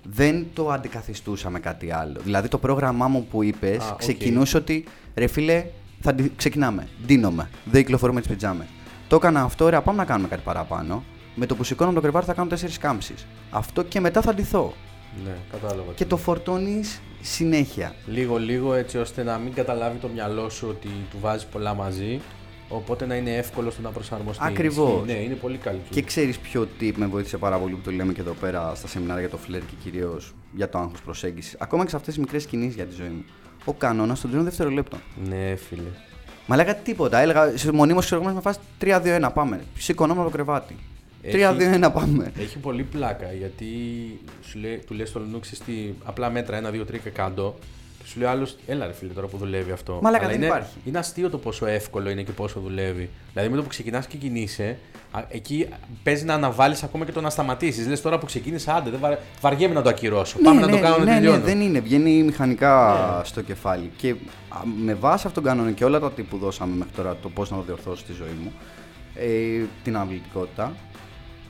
Δεν 0.03 0.45
το 0.53 0.69
αντικαθιστούσα 0.71 1.49
με 1.49 1.59
κάτι 1.59 1.91
άλλο. 1.91 2.19
Δηλαδή 2.23 2.47
το 2.47 2.57
πρόγραμμά 2.57 3.07
μου 3.07 3.25
που 3.31 3.43
είπες 3.43 3.77
Α, 3.83 3.89
οκ. 3.91 3.97
ξεκινούσε 3.97 4.57
ότι 4.57 4.83
ρε 5.15 5.27
φίλε, 5.27 5.65
θα 6.01 6.09
αντι- 6.09 6.31
ξεκινάμε. 6.35 6.87
Ντύνομαι. 7.05 7.49
Δεν 7.65 7.81
κυκλοφορούμε 7.81 8.19
τις 8.19 8.29
πιτζάμες. 8.29 8.67
Το 9.07 9.15
έκανα 9.15 9.41
αυτό, 9.41 9.65
ωραία, 9.65 9.81
πάμε 9.81 9.97
να 9.97 10.05
κάνουμε 10.05 10.27
κάτι 10.27 10.41
παραπάνω. 10.45 11.03
Με 11.35 11.45
το 11.45 11.55
που 11.55 11.63
σηκώνω 11.63 11.93
το 11.93 12.01
κρεβάτι 12.01 12.25
θα 12.25 12.33
κάνω 12.33 12.49
τέσσερις 12.49 12.77
κάμψεις. 12.77 13.25
Αυτό 13.51 13.83
και 13.83 13.99
μετά 13.99 14.21
θα 14.21 14.33
ντυθώ. 14.33 14.73
Ναι, 15.25 15.35
κατάλαβα. 15.51 15.91
Και 15.95 16.05
το 16.05 16.17
φορτώνεις 16.17 17.01
συνέχεια. 17.21 17.93
Λίγο 18.07 18.37
λίγο 18.37 18.73
έτσι 18.73 18.97
ώστε 18.97 19.23
να 19.23 19.37
μην 19.37 19.53
καταλάβει 19.53 19.97
το 19.97 20.07
μυαλό 20.07 20.49
σου 20.49 20.67
ότι 20.69 20.87
του 20.87 21.17
βάζεις 21.21 21.45
πολλά 21.45 21.73
μαζί. 21.73 22.21
Οπότε 22.69 23.05
να 23.05 23.15
είναι 23.15 23.35
εύκολο 23.35 23.69
στο 23.71 23.81
να 23.81 23.89
προσαρμοστεί. 23.89 24.43
Ακριβώς. 24.45 24.89
Ισχύει. 25.03 25.13
Ναι, 25.13 25.19
είναι 25.19 25.33
πολύ 25.33 25.57
καλή. 25.57 25.79
Και 25.89 26.01
ξέρεις 26.01 26.37
ποιο 26.39 26.67
tip 26.79 26.91
με 26.95 27.05
βοήθησε 27.05 27.37
πάρα 27.37 27.57
πολύ 27.57 27.73
που 27.73 27.81
το 27.83 27.91
λέμε 27.91 28.13
και 28.13 28.21
εδώ 28.21 28.33
πέρα 28.33 28.71
στα 28.75 28.87
σεμινάρια 28.87 29.21
για 29.21 29.29
το 29.31 29.37
φλερ 29.37 29.59
και 29.59 29.73
κυρίως 29.83 30.33
για 30.55 30.69
το 30.69 30.77
άγχος 30.77 31.01
προσέγγισης. 31.01 31.55
Ακόμα 31.59 31.83
και 31.83 31.89
σε 31.89 31.95
αυτές 31.95 32.13
τις 32.13 32.23
μικρές 32.23 32.45
κινήσεις 32.45 32.75
για 32.75 32.85
τη 32.85 32.95
ζωή 32.95 33.07
μου. 33.07 33.23
Ο 33.65 33.73
κανόνας 33.73 34.21
των 34.21 34.29
τριών 34.29 34.45
δευτερολέπτων. 34.45 34.99
Ναι, 35.29 35.55
φίλε. 35.55 35.81
Μα 36.47 36.55
λέγα 36.55 36.75
τίποτα. 36.75 37.19
Έλεγα 37.19 37.57
σε 37.57 37.71
μονίμως 37.71 38.05
ξέρω 38.05 38.21
εγώ 38.21 38.33
με 38.33 38.41
φάση 38.41 38.59
3-2-1 38.81 39.29
πάμε. 39.33 39.63
Σηκωνόμουν 39.77 40.21
από 40.21 40.31
το 40.31 40.35
κρεβάτι. 40.35 40.75
Έχει- 41.21 41.37
3-2-1 41.37 41.91
πάμε. 41.93 42.31
Έχει 42.39 42.57
πολύ 42.57 42.83
πλάκα 42.83 43.31
γιατί 43.33 43.65
σου 44.41 44.59
λέει, 44.59 44.77
του 44.87 44.93
λες 44.93 45.09
στο 45.09 45.19
Λουνού 45.19 45.39
τι 45.39 45.73
απλά 46.03 46.29
μέτρα 46.29 46.57
1, 46.57 46.71
2, 46.71 46.85
3 46.85 46.97
και 47.03 47.09
κάτω. 47.09 47.55
Και 48.03 48.09
σου 48.09 48.19
λέει 48.19 48.29
άλλος, 48.29 48.55
έλα 48.67 48.85
ρε 48.85 48.93
φίλε 48.93 49.13
τώρα 49.13 49.27
που 49.27 49.37
δουλεύει 49.37 49.71
αυτό. 49.71 49.99
Μαλάκα, 50.01 50.23
Αλλά 50.23 50.33
δεν 50.33 50.41
είναι, 50.43 50.45
υπάρχει. 50.45 50.77
Είναι 50.85 50.97
αστείο 50.97 51.29
το 51.29 51.37
πόσο 51.37 51.65
εύκολο 51.65 52.09
είναι 52.09 52.21
και 52.21 52.31
πόσο 52.31 52.59
δουλεύει. 52.59 53.09
Δηλαδή 53.31 53.49
με 53.49 53.55
το 53.55 53.61
που 53.61 53.69
ξεκινάς 53.69 54.07
και 54.07 54.17
κινείσαι, 54.17 54.77
α, 55.11 55.21
εκεί 55.29 55.67
παίζει 56.03 56.25
να 56.25 56.33
αναβάλεις 56.33 56.83
ακόμα 56.83 57.05
και 57.05 57.11
το 57.11 57.21
να 57.21 57.29
σταματήσεις. 57.29 57.87
Λες 57.87 58.01
τώρα 58.01 58.17
που 58.17 58.25
ξεκίνησα, 58.25 58.75
άντε, 58.75 58.89
δεν 58.89 58.99
βαρ... 58.99 59.17
βαριέμαι 59.41 59.73
να 59.73 59.81
το 59.81 59.89
ακυρώσω. 59.89 60.37
Πάμε 60.43 60.61
να 60.61 60.67
το 60.67 60.79
κάνω 60.79 60.97
ναι, 60.97 61.03
να 61.03 61.11
ναι, 61.11 61.19
τελειώνω. 61.19 61.43
δεν 61.43 61.61
είναι. 61.61 61.79
Βγαίνει 61.79 62.23
μηχανικά 62.23 63.21
στο 63.25 63.41
κεφάλι. 63.41 63.91
Και 63.97 64.09
α, 64.49 64.57
με 64.83 64.93
βάση 64.93 65.27
αυτόν 65.27 65.43
τον 65.43 65.43
κανόνα 65.43 65.71
και 65.71 65.85
όλα 65.85 65.99
τα 65.99 66.11
τι 66.11 66.21
που 66.23 66.37
δώσαμε 66.37 66.75
μέχρι 66.75 66.93
τώρα, 66.95 67.17
το 67.21 67.29
πώς 67.29 67.51
να 67.51 67.57
το 67.57 67.63
διορθώσω 67.63 68.01
στη 68.01 68.13
ζωή 68.13 68.35
μου, 68.43 68.51
ε, 69.15 69.65
την 69.83 69.97
αυλητικότητα, 69.97 70.73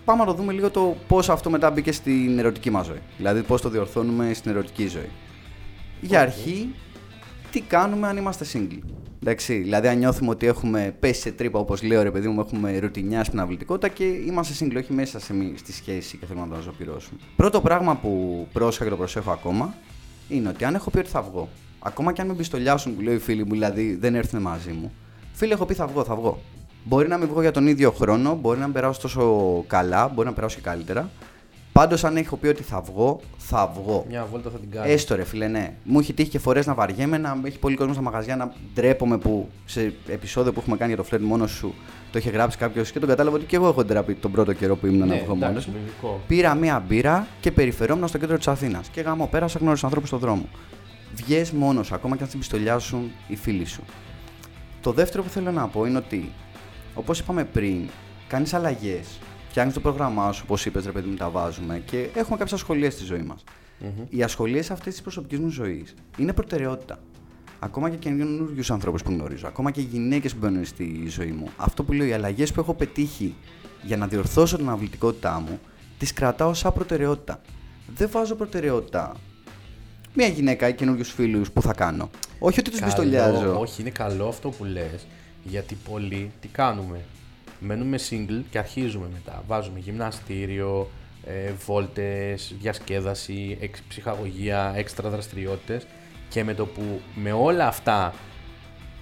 πάμε 0.06 0.20
να 0.20 0.26
το 0.26 0.34
δούμε 0.34 0.54
λίγο 0.54 0.70
το 0.70 0.96
πώς 1.08 1.30
αυτό 1.30 1.50
μετά 1.50 1.72
μπήκε 1.72 1.92
στην 1.92 2.40
ερωτική 2.40 2.70
μας 2.70 2.86
ζωή. 2.86 3.02
Δηλαδή 3.18 3.42
πώς 3.42 3.62
το 3.62 3.70
διορθώνουμε 3.70 4.34
στην 4.34 4.52
ερωτική 4.52 4.88
ζωή. 4.88 5.10
Για 6.04 6.22
αρχή, 6.22 6.70
τι 7.52 7.62
κάνουμε 7.62 8.08
αν 8.08 8.18
είμαστε 8.18 8.46
single. 8.54 8.80
Εντάξει, 9.22 9.58
δηλαδή 9.58 9.88
αν 9.88 9.98
νιώθουμε 9.98 10.30
ότι 10.30 10.48
έχουμε 10.48 10.96
πέσει 11.00 11.22
σε 11.22 11.32
τρύπα, 11.32 11.60
όπως 11.60 11.84
λέω 11.84 12.04
ρε 12.04 12.12
παιδί 12.12 12.28
μου, 12.28 12.40
έχουμε 12.40 12.80
ρουτινιά 12.80 13.24
στην 13.24 13.40
αυλητικότητα 13.40 13.88
και 13.88 14.04
είμαστε 14.04 14.66
single, 14.66 14.76
όχι 14.78 14.94
μέσα 14.94 15.20
σε, 15.20 15.34
μη- 15.34 15.58
στη 15.58 15.72
σχέση 15.74 16.18
και 16.18 16.26
θέλουμε 16.26 16.46
να 16.46 16.56
το 16.56 16.62
ζωοποιήσουμε. 16.62 17.20
Πρώτο 17.36 17.62
πράγμα 17.62 17.96
που 17.96 18.48
πρόσεχα 18.54 18.84
και 18.84 18.90
το 18.90 18.96
προσέχω 18.96 19.32
ακόμα 19.32 19.74
είναι 20.30 20.50
ότι 20.50 20.66
αν 20.66 20.76
έχω 20.76 20.90
πει 20.90 20.98
ότι 20.98 21.10
θα 21.10 21.22
βγω, 21.22 21.50
ακόμα 21.80 22.14
και 22.14 22.22
αν 22.22 22.28
με 22.28 22.34
πιστολιάσουν 22.34 22.96
που 22.96 23.02
λέω 23.02 23.14
οι 23.14 23.20
φίλοι 23.20 23.46
μου, 23.46 23.52
δηλαδή 23.52 23.96
δεν 23.96 24.16
έρθουν 24.16 24.42
μαζί 24.42 24.72
μου, 24.72 24.92
φίλοι 25.34 25.52
έχω 25.52 25.66
πει 25.66 25.74
θα 25.74 25.88
βγω, 25.88 26.04
θα 26.04 26.16
βγω. 26.16 26.42
Μπορεί 26.84 27.08
να 27.08 27.18
μην 27.18 27.28
βγω 27.28 27.42
για 27.42 27.52
τον 27.52 27.68
ίδιο 27.68 27.92
χρόνο, 27.92 28.36
μπορεί 28.36 28.60
να 28.60 28.64
μην 28.66 28.74
περάσω 28.74 29.02
τόσο 29.02 29.64
καλά, 29.68 30.08
μπορεί 30.08 30.28
να 30.28 30.34
περάσω 30.34 30.56
και 30.56 30.62
καλύτερα. 30.62 31.10
Πάντως, 31.74 32.03
αν 32.03 32.18
έχω 32.18 32.38
πει 32.38 32.48
ότι 32.48 32.63
θα 32.63 32.82
βγω, 32.82 33.20
θα 33.38 33.74
βγω. 33.75 34.06
Μια 34.10 34.28
βόλτα 34.32 34.50
θα 34.50 34.58
την 34.58 34.71
κάνω. 34.71 34.91
Έστω 34.91 35.15
ρε 35.15 35.24
φίλε, 35.24 35.48
ναι. 35.48 35.74
Μου 35.84 36.00
έχει 36.00 36.13
τύχει 36.13 36.30
και 36.30 36.39
φορές 36.39 36.65
να 36.65 36.74
βαριέμαι, 36.74 37.17
να 37.17 37.41
έχει 37.43 37.60
πολύ 37.60 37.76
κόσμο 37.76 37.93
στα 37.93 38.02
μαγαζιά, 38.02 38.36
να 38.36 38.54
ντρέπομαι 38.74 39.17
που 39.17 39.50
σε 39.65 39.93
επεισόδιο 40.08 40.54
που 40.54 40.60
έχουμε 40.60 40.78
κάνει 40.78 40.93
για 40.93 41.02
το 41.02 41.08
φλερ 41.08 41.21
μόνος 41.21 41.52
σου 41.52 41.74
το 42.13 42.19
είχε 42.19 42.30
γράψει 42.30 42.58
κάποιος 42.58 42.91
και 42.91 43.00
τον 43.00 43.10
κατάλαβα 43.10 43.36
ότι 43.36 43.45
και 43.45 43.56
εγώ 43.56 43.67
έχω 43.67 43.84
ντραπεί 43.84 44.13
τον 44.13 44.32
πρώτο 44.32 44.54
καιρό 44.54 44.76
που 44.76 44.86
ήμουν 44.86 45.00
να 45.00 45.06
ναι, 45.06 45.21
βγω 45.26 45.36
μόνος 45.36 45.50
εντάξει, 45.50 45.69
μου. 45.69 45.76
λογικό. 45.80 46.21
Πήρα 46.28 46.56
μία 46.56 46.84
μπύρα 46.88 47.28
και 47.39 47.52
περιφερόμουν 47.52 48.08
στο 48.08 48.17
κέντρο 48.17 48.38
της 48.38 48.48
Αθήνας. 48.48 48.88
Και 48.88 49.02
γάμο, 49.02 49.28
πέρασα 49.28 49.60
γνώρισα 49.60 49.86
ανθρώπους 49.86 50.10
στον 50.10 50.19
δρόμο. 50.19 50.45
Βγες 51.15 51.52
μόνος 51.52 51.88
σου, 51.88 51.95
ακόμα 51.95 52.15
και 52.15 52.21
αν 52.21 52.28
στην 52.28 52.39
πιστολιάσουν 52.39 53.12
οι 53.28 53.36
φίλοι 53.36 53.65
σου. 53.65 53.84
Το 54.82 54.91
δεύτερο 54.91 55.24
που 55.24 55.30
θέλω 55.30 55.52
να 55.52 55.67
πω 55.67 55.86
είναι 55.86 55.98
ότι, 55.98 56.32
όπως 56.93 57.19
είπαμε 57.19 57.43
πριν, 57.43 57.89
κάνεις 58.28 58.54
αλλαγές. 58.54 59.19
Φτιάχνει 59.54 59.74
το 59.74 59.80
πρόγραμμά 59.80 60.32
σου, 60.32 60.42
όπως 60.46 60.66
είπες, 60.66 60.86
ρε 60.86 60.92
παιδί 60.92 61.10
μου, 61.10 61.16
τα 61.16 61.30
βάζουμε 61.30 61.82
και 61.86 61.98
έχουμε 61.98 62.38
κάποιες 62.38 62.54
ασχολίες 62.54 62.94
στη 62.94 63.04
ζωή 63.04 63.22
μας. 63.22 63.44
Μμμ. 63.80 64.06
Οι 64.10 64.24
ασχολίες 64.24 64.72
αυτή 64.72 64.89
της 64.89 65.02
προσωπικής 65.02 65.39
μου 65.39 65.50
ζωής 65.50 65.94
είναι 66.18 66.34
προτεραιότητα. 66.34 67.00
Ακόμα 67.60 67.89
και 67.89 67.96
καινούριους 67.96 68.72
ανθρώπους 68.72 69.04
που 69.04 69.12
γνωρίζω, 69.12 69.48
ακόμα 69.48 69.72
και 69.72 69.82
γυναίκες 69.82 70.34
που 70.34 70.39
μπαίνουν 70.42 70.66
στη 70.66 71.08
ζωή 71.08 71.32
μου. 71.32 71.50
Αυτό 71.58 71.84
που 71.84 71.94
λέω, 71.94 72.08
οι 72.08 72.13
αλλαγές 72.13 72.52
που 72.52 72.60
έχω 72.60 72.74
πετύχει 72.74 73.36
για 73.84 73.98
να 73.98 74.08
διορθώσω 74.08 74.58
την 74.58 74.70
αυλητικότητά 74.70 75.39
μου, 75.39 75.60
τις 75.98 76.13
κρατάω 76.13 76.54
σαν 76.54 76.74
προτεραιότητα. 76.74 77.42
Δεν 77.96 78.10
βάζω 78.12 78.36
προτεραιότητα 78.36 79.16
μια 80.13 80.28
γυναίκα 80.28 80.68
ή 80.68 80.74
καινούριους 80.74 81.12
φίλους 81.12 81.52
που 81.52 81.62
θα 81.62 81.74
κάνω. 81.74 82.10
Όχι 82.39 82.60
ότι 82.60 82.70
τους 82.70 82.80
Καλό, 82.80 82.92
πιστολιάζω. 82.92 83.60
Όχι, 83.60 83.82
είναι 83.82 83.89
καλό 83.89 84.28
αυτό 84.28 84.50
που 84.50 84.63
λες, 84.63 85.08
γιατί 85.44 85.78
πολλοί 85.89 86.32
τι 86.42 86.48
κάνουμε; 86.48 87.00
Μένουμε 87.65 87.99
single 88.10 88.41
και 88.49 88.58
αρχίζουμε 88.58 89.08
μετά. 89.13 89.43
Βάζουμε 89.47 89.80
γυμναστήριο, 89.80 90.89
ε, 91.26 91.52
βόλτες, 91.65 92.56
διασκέδαση, 92.60 93.58
εξ, 93.62 93.82
ψυχαγωγία, 93.88 94.73
έξτρα 94.76 95.10
δραστηριότητες 95.10 95.88
και 96.30 96.43
με 96.43 96.54
το 96.54 96.65
που 96.65 97.02
με 97.15 97.32
όλα 97.32 97.67
αυτά 97.67 98.13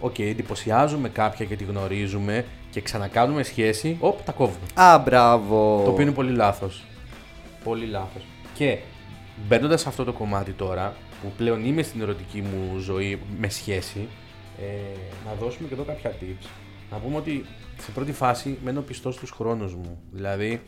Οκ, 0.03 0.19
εντυπωσιάζουμε 0.19 1.09
κάποια 1.09 1.45
και 1.45 1.55
τη 1.55 1.63
γνωρίζουμε 1.63 2.45
και 2.69 2.81
ξανακάνουμε 2.81 3.43
σχέση, 3.43 3.97
όπ, 3.99 4.21
τα 4.21 4.31
κόβουμε. 4.31 4.65
Α, 4.73 4.99
μπράβο. 4.99 5.81
Το 5.83 5.89
οποίο 5.89 6.01
είναι 6.01 6.11
πολύ 6.11 6.31
λάθος. 6.31 6.83
Πολύ 7.63 7.85
λάθος. 7.85 8.21
Και 8.53 8.77
μπαίνοντας 9.47 9.81
σε 9.81 9.89
αυτό 9.89 10.03
το 10.03 10.13
κομμάτι 10.13 10.51
τώρα, 10.51 10.95
που 11.21 11.31
πλέον 11.37 11.65
είμαι 11.65 11.81
στην 11.81 12.01
ερωτική 12.01 12.41
μου 12.41 12.77
ζωή 12.77 13.19
με 13.39 13.49
σχέση, 13.49 14.07
ε, 14.61 14.65
να 15.25 15.33
δώσουμε 15.33 15.67
και 15.67 15.73
εδώ 15.73 15.83
κάποια 15.83 16.13
tips. 16.21 16.47
Να 16.91 16.97
πούμε 16.97 17.17
ότι 17.17 17.45
σε 17.81 17.91
πρώτη 17.91 18.11
φάση 18.11 18.57
μένω 18.63 18.81
πιστός 18.81 19.15
στους 19.15 19.29
χρόνους 19.29 19.75
μου. 19.75 19.99
Δηλαδή, 20.11 20.61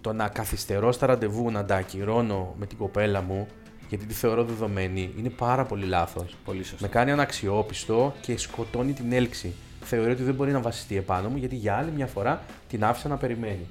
το 0.00 0.12
να 0.12 0.28
καθυστερώ 0.28 0.92
στα 0.92 1.06
ραντεβού, 1.06 1.50
να 1.50 1.64
τα 1.64 1.76
ακυρώνω 1.76 2.54
με 2.58 2.66
την 2.66 2.78
κοπέλα 2.78 3.22
μου, 3.22 3.46
γιατί 3.88 4.06
τη 4.06 4.14
θεωρώ 4.14 4.44
δεδομένη, 4.44 5.12
είναι 5.18 5.30
πάρα 5.30 5.64
πολύ 5.64 5.86
λάθος. 5.86 6.36
Πολύ 6.44 6.62
σωστό. 6.62 6.84
Με 6.84 6.88
κάνει 6.88 7.10
αναξιόπιστο 7.10 8.14
και 8.20 8.38
σκοτώνει 8.38 8.92
την 8.92 9.12
έλξη. 9.12 9.54
Θεωρεί 9.80 10.10
ότι 10.10 10.22
δεν 10.22 10.34
μπορεί 10.34 10.52
να 10.52 10.60
βασιστεί 10.60 10.96
επάνω 10.96 11.28
μου 11.28 11.36
γιατί 11.36 11.56
για 11.56 11.76
άλλη 11.76 11.90
μια 11.90 12.06
φορά 12.06 12.42
την 12.68 12.84
άφησα 12.84 13.08
να 13.08 13.16
περιμένει. 13.16 13.66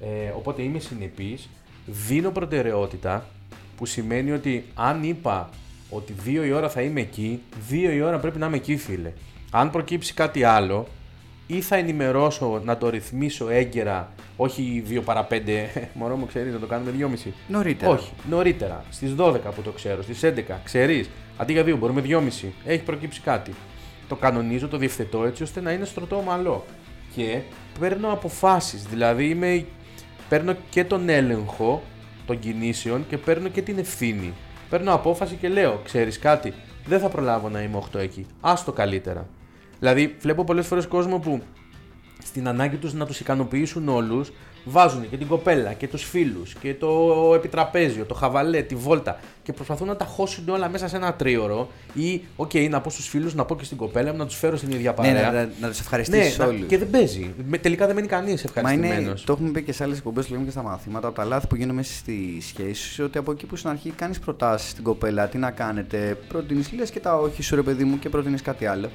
Ε, 0.00 0.28
οπότε 0.36 0.62
είμαι 0.62 0.78
συνεπής, 0.78 1.48
δίνω 1.86 2.30
προτεραιότητα 2.30 3.26
που 3.76 3.86
σημαίνει 3.86 4.32
ότι 4.32 4.64
αν 4.74 5.02
είπα 5.02 5.50
ότι 5.90 6.12
δύο 6.12 6.44
η 6.44 6.52
ώρα 6.52 6.68
θα 6.68 6.80
είμαι 6.80 7.00
εκεί, 7.00 7.42
δύο 7.68 7.90
η 7.90 8.00
ώρα 8.00 8.18
πρέπει 8.18 8.38
να 8.38 8.46
είμαι 8.46 8.56
εκεί 8.56 8.76
φίλε. 8.76 9.12
Αν 9.50 9.70
προκύψει 9.70 10.14
κάτι 10.14 10.44
άλλο, 10.44 10.86
ή 11.46 11.60
θα 11.60 11.76
ενημερώσω 11.76 12.60
να 12.64 12.76
το 12.76 12.88
ρυθμίσω 12.88 13.48
έγκαιρα, 13.48 14.12
όχι 14.36 14.82
2 14.88 15.00
παρα 15.04 15.26
5, 15.30 15.36
μωρό 15.94 16.16
μου 16.16 16.26
ξέρεις 16.26 16.52
να 16.52 16.58
το 16.58 16.66
κάνουμε 16.66 16.92
2,5. 16.98 17.32
Νωρίτερα. 17.48 17.92
Όχι, 17.92 18.12
νωρίτερα. 18.28 18.84
Στις 18.90 19.14
12 19.18 19.52
που 19.54 19.62
το 19.62 19.70
ξέρω, 19.70 20.02
στις 20.02 20.22
11. 20.22 20.60
Ξέρεις, 20.64 21.10
αντί 21.36 21.52
για 21.52 21.62
2 21.62 21.76
μπορούμε 21.78 22.00
2,5. 22.00 22.52
Έχει 22.64 22.82
προκύψει 22.82 23.20
κάτι. 23.20 23.54
Το 24.08 24.16
κανονίζω, 24.16 24.68
το 24.68 24.76
διευθετώ 24.76 25.24
έτσι 25.24 25.42
ώστε 25.42 25.60
να 25.60 25.72
είναι 25.72 25.84
στρωτό 25.84 26.16
ομαλό. 26.16 26.64
Και 27.14 27.40
παίρνω 27.80 28.12
αποφάσεις. 28.12 28.82
Δηλαδή 28.82 29.28
είμαι, 29.28 29.64
παίρνω 30.28 30.56
και 30.70 30.84
τον 30.84 31.08
έλεγχο 31.08 31.82
των 32.26 32.38
κινήσεων 32.38 33.04
και 33.08 33.18
παίρνω 33.18 33.48
και 33.48 33.62
την 33.62 33.78
ευθύνη. 33.78 34.32
Παίρνω 34.70 34.94
απόφαση 34.94 35.34
και 35.34 35.48
λέω: 35.48 35.80
Ξέρεις 35.84 36.18
κάτι, 36.18 36.52
δεν 36.86 37.00
θα 37.00 37.08
προλάβω 37.08 37.48
να 37.48 37.62
είμαι 37.62 37.82
8 37.92 37.98
εκεί. 37.98 38.26
Άστο 38.40 38.72
καλύτερα. 38.72 39.26
Δηλαδή, 39.78 40.16
βλέπω 40.20 40.44
πολλές 40.44 40.66
φορές 40.66 40.86
κόσμο 40.86 41.18
που 41.18 41.42
στην 42.24 42.48
ανάγκη 42.48 42.76
τους 42.76 42.92
να 42.94 43.06
τους 43.06 43.20
ικανοποιήσουν 43.20 43.88
όλους, 43.88 44.32
βάζουν 44.68 45.10
και 45.10 45.16
την 45.16 45.26
κοπέλα 45.26 45.72
και 45.72 45.88
τους 45.88 46.02
φίλους 46.04 46.54
και 46.54 46.74
το 46.74 47.12
επιτραπέζιο, 47.34 48.04
το 48.04 48.14
χαβαλέ, 48.14 48.62
τη 48.62 48.74
βόλτα 48.74 49.18
και 49.42 49.52
προσπαθούν 49.52 49.86
να 49.86 49.96
τα 49.96 50.04
χώσουν 50.04 50.48
όλα 50.48 50.68
μέσα 50.68 50.88
σε 50.88 50.96
ένα 50.96 51.14
τρίωρο 51.14 51.68
ή, 51.94 52.22
OK, 52.36 52.50
okay, 52.54 52.68
να 52.70 52.80
πω 52.80 52.90
στους 52.90 53.08
φίλους, 53.08 53.34
να 53.34 53.44
πω 53.44 53.56
και 53.56 53.64
στην 53.64 53.76
κοπέλα 53.76 54.10
μου, 54.12 54.16
να 54.18 54.26
τους 54.26 54.36
φέρω 54.36 54.56
στην 54.56 54.70
ίδια 54.70 54.92
παρέα. 54.92 55.12
Ναι, 55.12 55.20
να, 55.20 55.30
να, 55.32 55.48
να 55.60 55.68
τους 55.68 55.80
ευχαριστήσεις 55.80 56.38
Ναι, 56.38 56.44
να- 56.44 56.50
όλους. 56.50 56.66
και 56.66 56.78
δεν 56.78 56.90
παίζει. 56.90 57.34
Με- 57.48 57.58
Τελικά 57.58 57.86
δεν 57.86 57.94
μένει 57.94 58.06
κανείς 58.06 58.44
Μα 58.44 58.50
ευχαριστημένος. 58.54 59.00
είναι, 59.00 59.14
το 59.26 59.32
έχουμε 59.32 59.50
πει 59.50 59.62
και 59.62 59.72
σε 59.72 59.84
άλλες 59.84 59.96
εκπομπές, 59.98 60.26
το 60.26 60.32
λέμε 60.32 60.44
και 60.44 60.50
στα 60.50 60.62
μαθήματα, 60.62 61.06
από 61.06 61.16
τα 61.16 61.24
λάθη 61.24 61.46
που 61.46 61.56
γίνονται 61.56 61.74
μέσα 61.74 61.92
στη 61.94 62.38
σχέση, 62.40 63.02
ότι 63.02 63.18
από 63.18 63.32
εκεί 63.32 63.46
που 63.46 63.56
στην 63.56 63.70
αρχή 63.70 63.90
κάνεις 63.90 64.18
προτάσεις 64.18 64.70
στην 64.70 64.84
κοπέλα, 64.84 65.26
τι 65.28 65.38
να 65.38 65.50
κάνετε, 65.50 66.18
προτείνεις 66.28 66.72
λες 66.72 66.90
και 66.90 67.00
τα 67.00 67.16
όχι 67.16 67.42
σου 67.42 67.54
ρε 67.54 67.62
παιδί 67.62 67.84
μου 67.84 67.98
και 67.98 68.08
προτείνεις 68.08 68.42
κάτι 68.42 68.66
άλλο. 68.66 68.90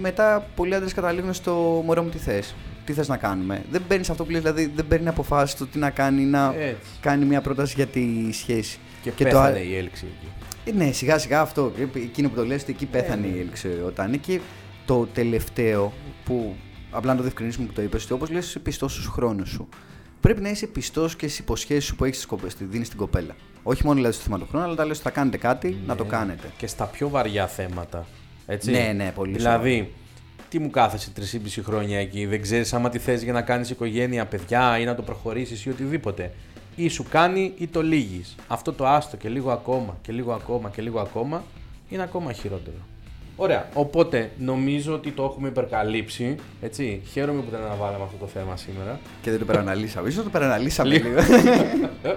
Μετά 0.00 0.46
πολλοί 0.54 0.74
άντρες 0.74 0.92
καταλήγουν 0.94 1.32
στο 1.34 1.82
μωρό 1.84 2.02
μου 2.02 2.08
τι 2.08 2.18
θες; 2.18 2.54
Τι 2.84 2.92
θες 2.92 3.08
να 3.08 3.16
κάνουμε; 3.16 3.64
Δεν 3.70 3.82
παίρνει 3.88 4.04
αυτό 4.10 4.24
που 4.24 4.30
λέει, 4.30 4.40
δηλαδή 4.40 4.72
δεν 4.74 4.86
παίρνει 4.88 5.08
αποφάσεις 5.08 5.56
το 5.56 5.66
τι 5.66 5.78
να 5.78 5.90
κάνει, 5.90 6.22
να 6.22 6.54
Έτσι. 6.58 6.90
κάνει 7.00 7.24
μια 7.24 7.40
πρόταση 7.40 7.74
για 7.76 7.86
τη 7.86 8.32
σχέση. 8.32 8.78
Και, 9.02 9.10
το 9.10 9.24
πέθανε 9.24 9.58
α- 9.58 9.62
η 9.62 9.76
έλξη 9.76 10.06
εκεί. 10.64 10.70
ε, 10.70 10.84
Ναι, 10.84 10.92
σιγά 10.92 11.18
σιγά 11.18 11.40
αυτό. 11.40 11.72
Ε, 11.78 11.98
Εκείνο 11.98 12.28
που 12.28 12.34
το 12.34 12.44
λες 12.46 12.62
ότι 12.62 12.72
εκεί 12.72 12.86
πέθανε 12.86 13.26
ναι. 13.26 13.36
η 13.36 13.40
έλξη 13.40 13.68
όταν 13.86 14.08
είναι. 14.08 14.16
Και 14.16 14.40
το 14.84 15.06
τελευταίο 15.14 15.92
που 16.24 16.54
απλά 16.90 17.10
να 17.10 17.16
το 17.16 17.22
διευκρινίσουμε 17.22 17.66
που 17.66 17.72
το 17.72 17.82
είπες, 17.82 18.04
ότι 18.04 18.12
όπως 18.12 18.30
λες 18.30 18.46
είσαι 18.46 18.58
πιστός 18.58 18.92
στους 18.92 19.06
χρόνους 19.06 19.48
σου. 19.50 19.68
Πρέπει 20.20 20.40
να 20.40 20.48
είσαι 20.48 20.66
πιστός 20.66 21.16
και 21.16 21.26
στις 21.26 21.38
υποσχέσεις 21.38 21.84
σου 21.84 21.96
που 21.96 22.04
έχεις 22.04 22.26
δίνεις 22.58 22.86
στην 22.86 22.98
κοπέλα. 22.98 23.34
Όχι 23.62 23.82
μόνο 23.84 23.94
δηλαδή 23.96 24.14
στο 24.14 24.22
θέμα 24.24 24.38
του 24.38 24.46
χρόνου, 24.50 24.64
αλλά 24.64 24.74
τα 24.74 24.84
λες 24.84 24.96
ότι 24.96 25.04
θα 25.06 25.10
κάνετε 25.10 25.36
κάτι, 25.36 25.76
να 25.86 25.96
το 25.96 26.02
Ναι. 26.04 26.10
κάνετε. 26.10 26.50
Και 26.56 26.66
στα 26.66 26.84
πιο 26.84 27.08
βαριά 27.08 27.46
θέματα. 27.46 28.06
Έτσι. 28.50 28.70
Ναι, 28.70 28.92
ναι, 28.96 29.12
πολύ 29.14 29.32
Δηλαδή, 29.32 29.92
τι 30.48 30.58
μου 30.58 30.70
κάθεσαι 30.70 31.10
3,5 31.16 31.62
χρόνια 31.64 31.98
εκεί, 31.98 32.26
δεν 32.26 32.42
ξέρεις 32.42 32.72
άμα 32.72 32.88
τι 32.88 32.98
θες 32.98 33.22
για 33.22 33.32
να 33.32 33.42
κάνεις 33.42 33.70
οικογένεια, 33.70 34.24
παιδιά 34.26 34.78
ή 34.78 34.84
να 34.84 34.94
το 34.94 35.02
προχωρήσεις 35.02 35.64
ή 35.64 35.70
οτιδήποτε. 35.70 36.32
Ή 36.76 36.88
σου 36.88 37.04
κάνει 37.10 37.52
ή 37.58 37.66
το 37.66 37.82
λύγεις. 37.82 38.34
Αυτό 38.48 38.72
το 38.72 38.86
άστο 38.86 39.16
και 39.16 39.28
λίγο 39.28 39.50
ακόμα 39.50 39.96
και 40.02 40.12
λίγο 40.12 40.32
ακόμα 40.32 40.70
και 40.70 40.82
λίγο 40.82 41.00
ακόμα 41.00 41.44
είναι 41.88 42.02
ακόμα 42.02 42.32
χειρότερο. 42.32 42.76
Ωραία. 43.36 43.68
Οπότε 43.74 44.30
νομίζω 44.38 44.94
ότι 44.94 45.10
το 45.10 45.24
έχουμε 45.24 45.48
υπερκαλύψει. 45.48 46.36
Έτσι. 46.60 47.02
Χαίρομαι 47.12 47.40
που 47.40 47.50
δεν 47.50 47.60
αναβάλαμε 47.60 48.04
αυτό 48.04 48.16
το 48.16 48.26
θέμα 48.26 48.56
σήμερα. 48.56 49.00
Και 49.22 49.30
δεν 49.30 49.38
το 49.38 49.44
περαναλύσαμε. 49.44 50.10
σω 50.10 50.22
το 50.22 50.30
περαναλύσαμε 50.30 50.88
Λίγο. 50.88 51.08
λίγο. 51.08 51.20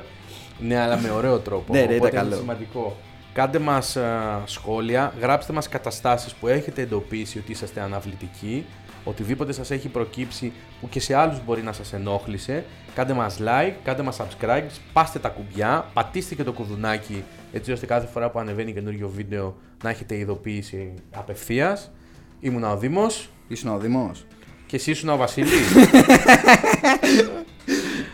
Ναι, 0.68 0.80
αλλά 0.80 0.98
με 0.98 1.10
ωραίο 1.10 1.40
τρόπο. 1.40 1.74
Ναι, 1.74 1.80
ναι, 1.80 1.86
ήταν 1.86 1.98
Οπότε 1.98 2.16
είναι 2.16 2.24
καλό. 2.30 2.36
σημαντικό. 2.36 2.98
Κάντε 3.34 3.60
μας 3.60 3.98
α, 3.98 4.42
σχόλια, 4.46 5.14
γράψτε 5.20 5.54
μας 5.54 5.70
καταστάσεις 5.70 6.34
που 6.34 6.48
έχετε 6.48 6.82
εντοπίσει 6.82 7.38
ότι 7.38 7.52
είσαστε 7.52 7.82
αναβλητικοί, 7.82 8.66
οτιδήποτε 9.04 9.52
σας 9.52 9.72
έχει 9.72 9.88
προκύψει 9.88 10.54
που 10.82 10.90
και 10.90 11.00
σε 11.00 11.16
άλλους 11.16 11.44
μπορεί 11.46 11.62
να 11.62 11.74
σας 11.74 11.94
ενόχλησε. 11.94 12.66
Κάντε 12.96 13.14
μας 13.14 13.38
like, 13.40 13.74
κάντε 13.84 14.02
μας 14.02 14.20
subscribe, 14.20 14.66
σπάστε 14.70 15.20
τα 15.20 15.30
κουμπιά, 15.30 15.86
πατήστε 15.94 16.36
και 16.36 16.44
το 16.44 16.54
κουδουνάκι 16.54 17.24
έτσι 17.54 17.72
ώστε 17.72 17.86
κάθε 17.86 18.08
φορά 18.08 18.30
που 18.30 18.40
ανεβαίνει 18.40 18.74
καινούριο 18.74 19.10
βίντεο 19.10 19.58
να 19.84 19.90
έχετε 19.90 20.18
ειδοποίηση 20.18 20.94
απευθείας. 21.12 21.92
Ήμουνα 22.40 22.72
ο 22.72 22.78
Δήμος 22.78 23.30
Ήσουν 23.52 23.70
ο 23.70 23.78
Δήμος. 23.78 24.26
και 24.66 24.76
εσύ 24.76 24.92
ήσουν 24.92 25.10
ο 25.10 25.18
Βασίλης. 25.18 25.72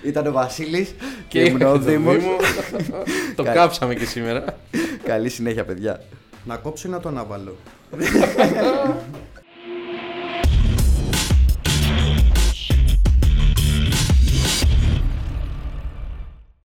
Ήταν 0.08 0.28
ο 0.28 0.32
Βασίλης 0.32 0.96
και 1.28 1.40
ήμουν 1.44 1.62
ο 1.62 1.72
το 1.72 1.78
Δήμος. 1.78 2.16
Δήμο. 2.16 2.36
το 3.36 3.44
Καλή. 3.44 3.58
κάψαμε 3.58 3.96
και 3.96 4.06
σήμερα. 4.06 4.44
Καλή 5.04 5.30
συνέχεια, 5.30 5.66
παιδιά. 5.66 6.02
Να 6.46 6.56
κόψω 6.58 6.88
ή 6.88 6.92
να 6.92 7.00
το 7.00 7.10
αναβάλω; 7.10 7.56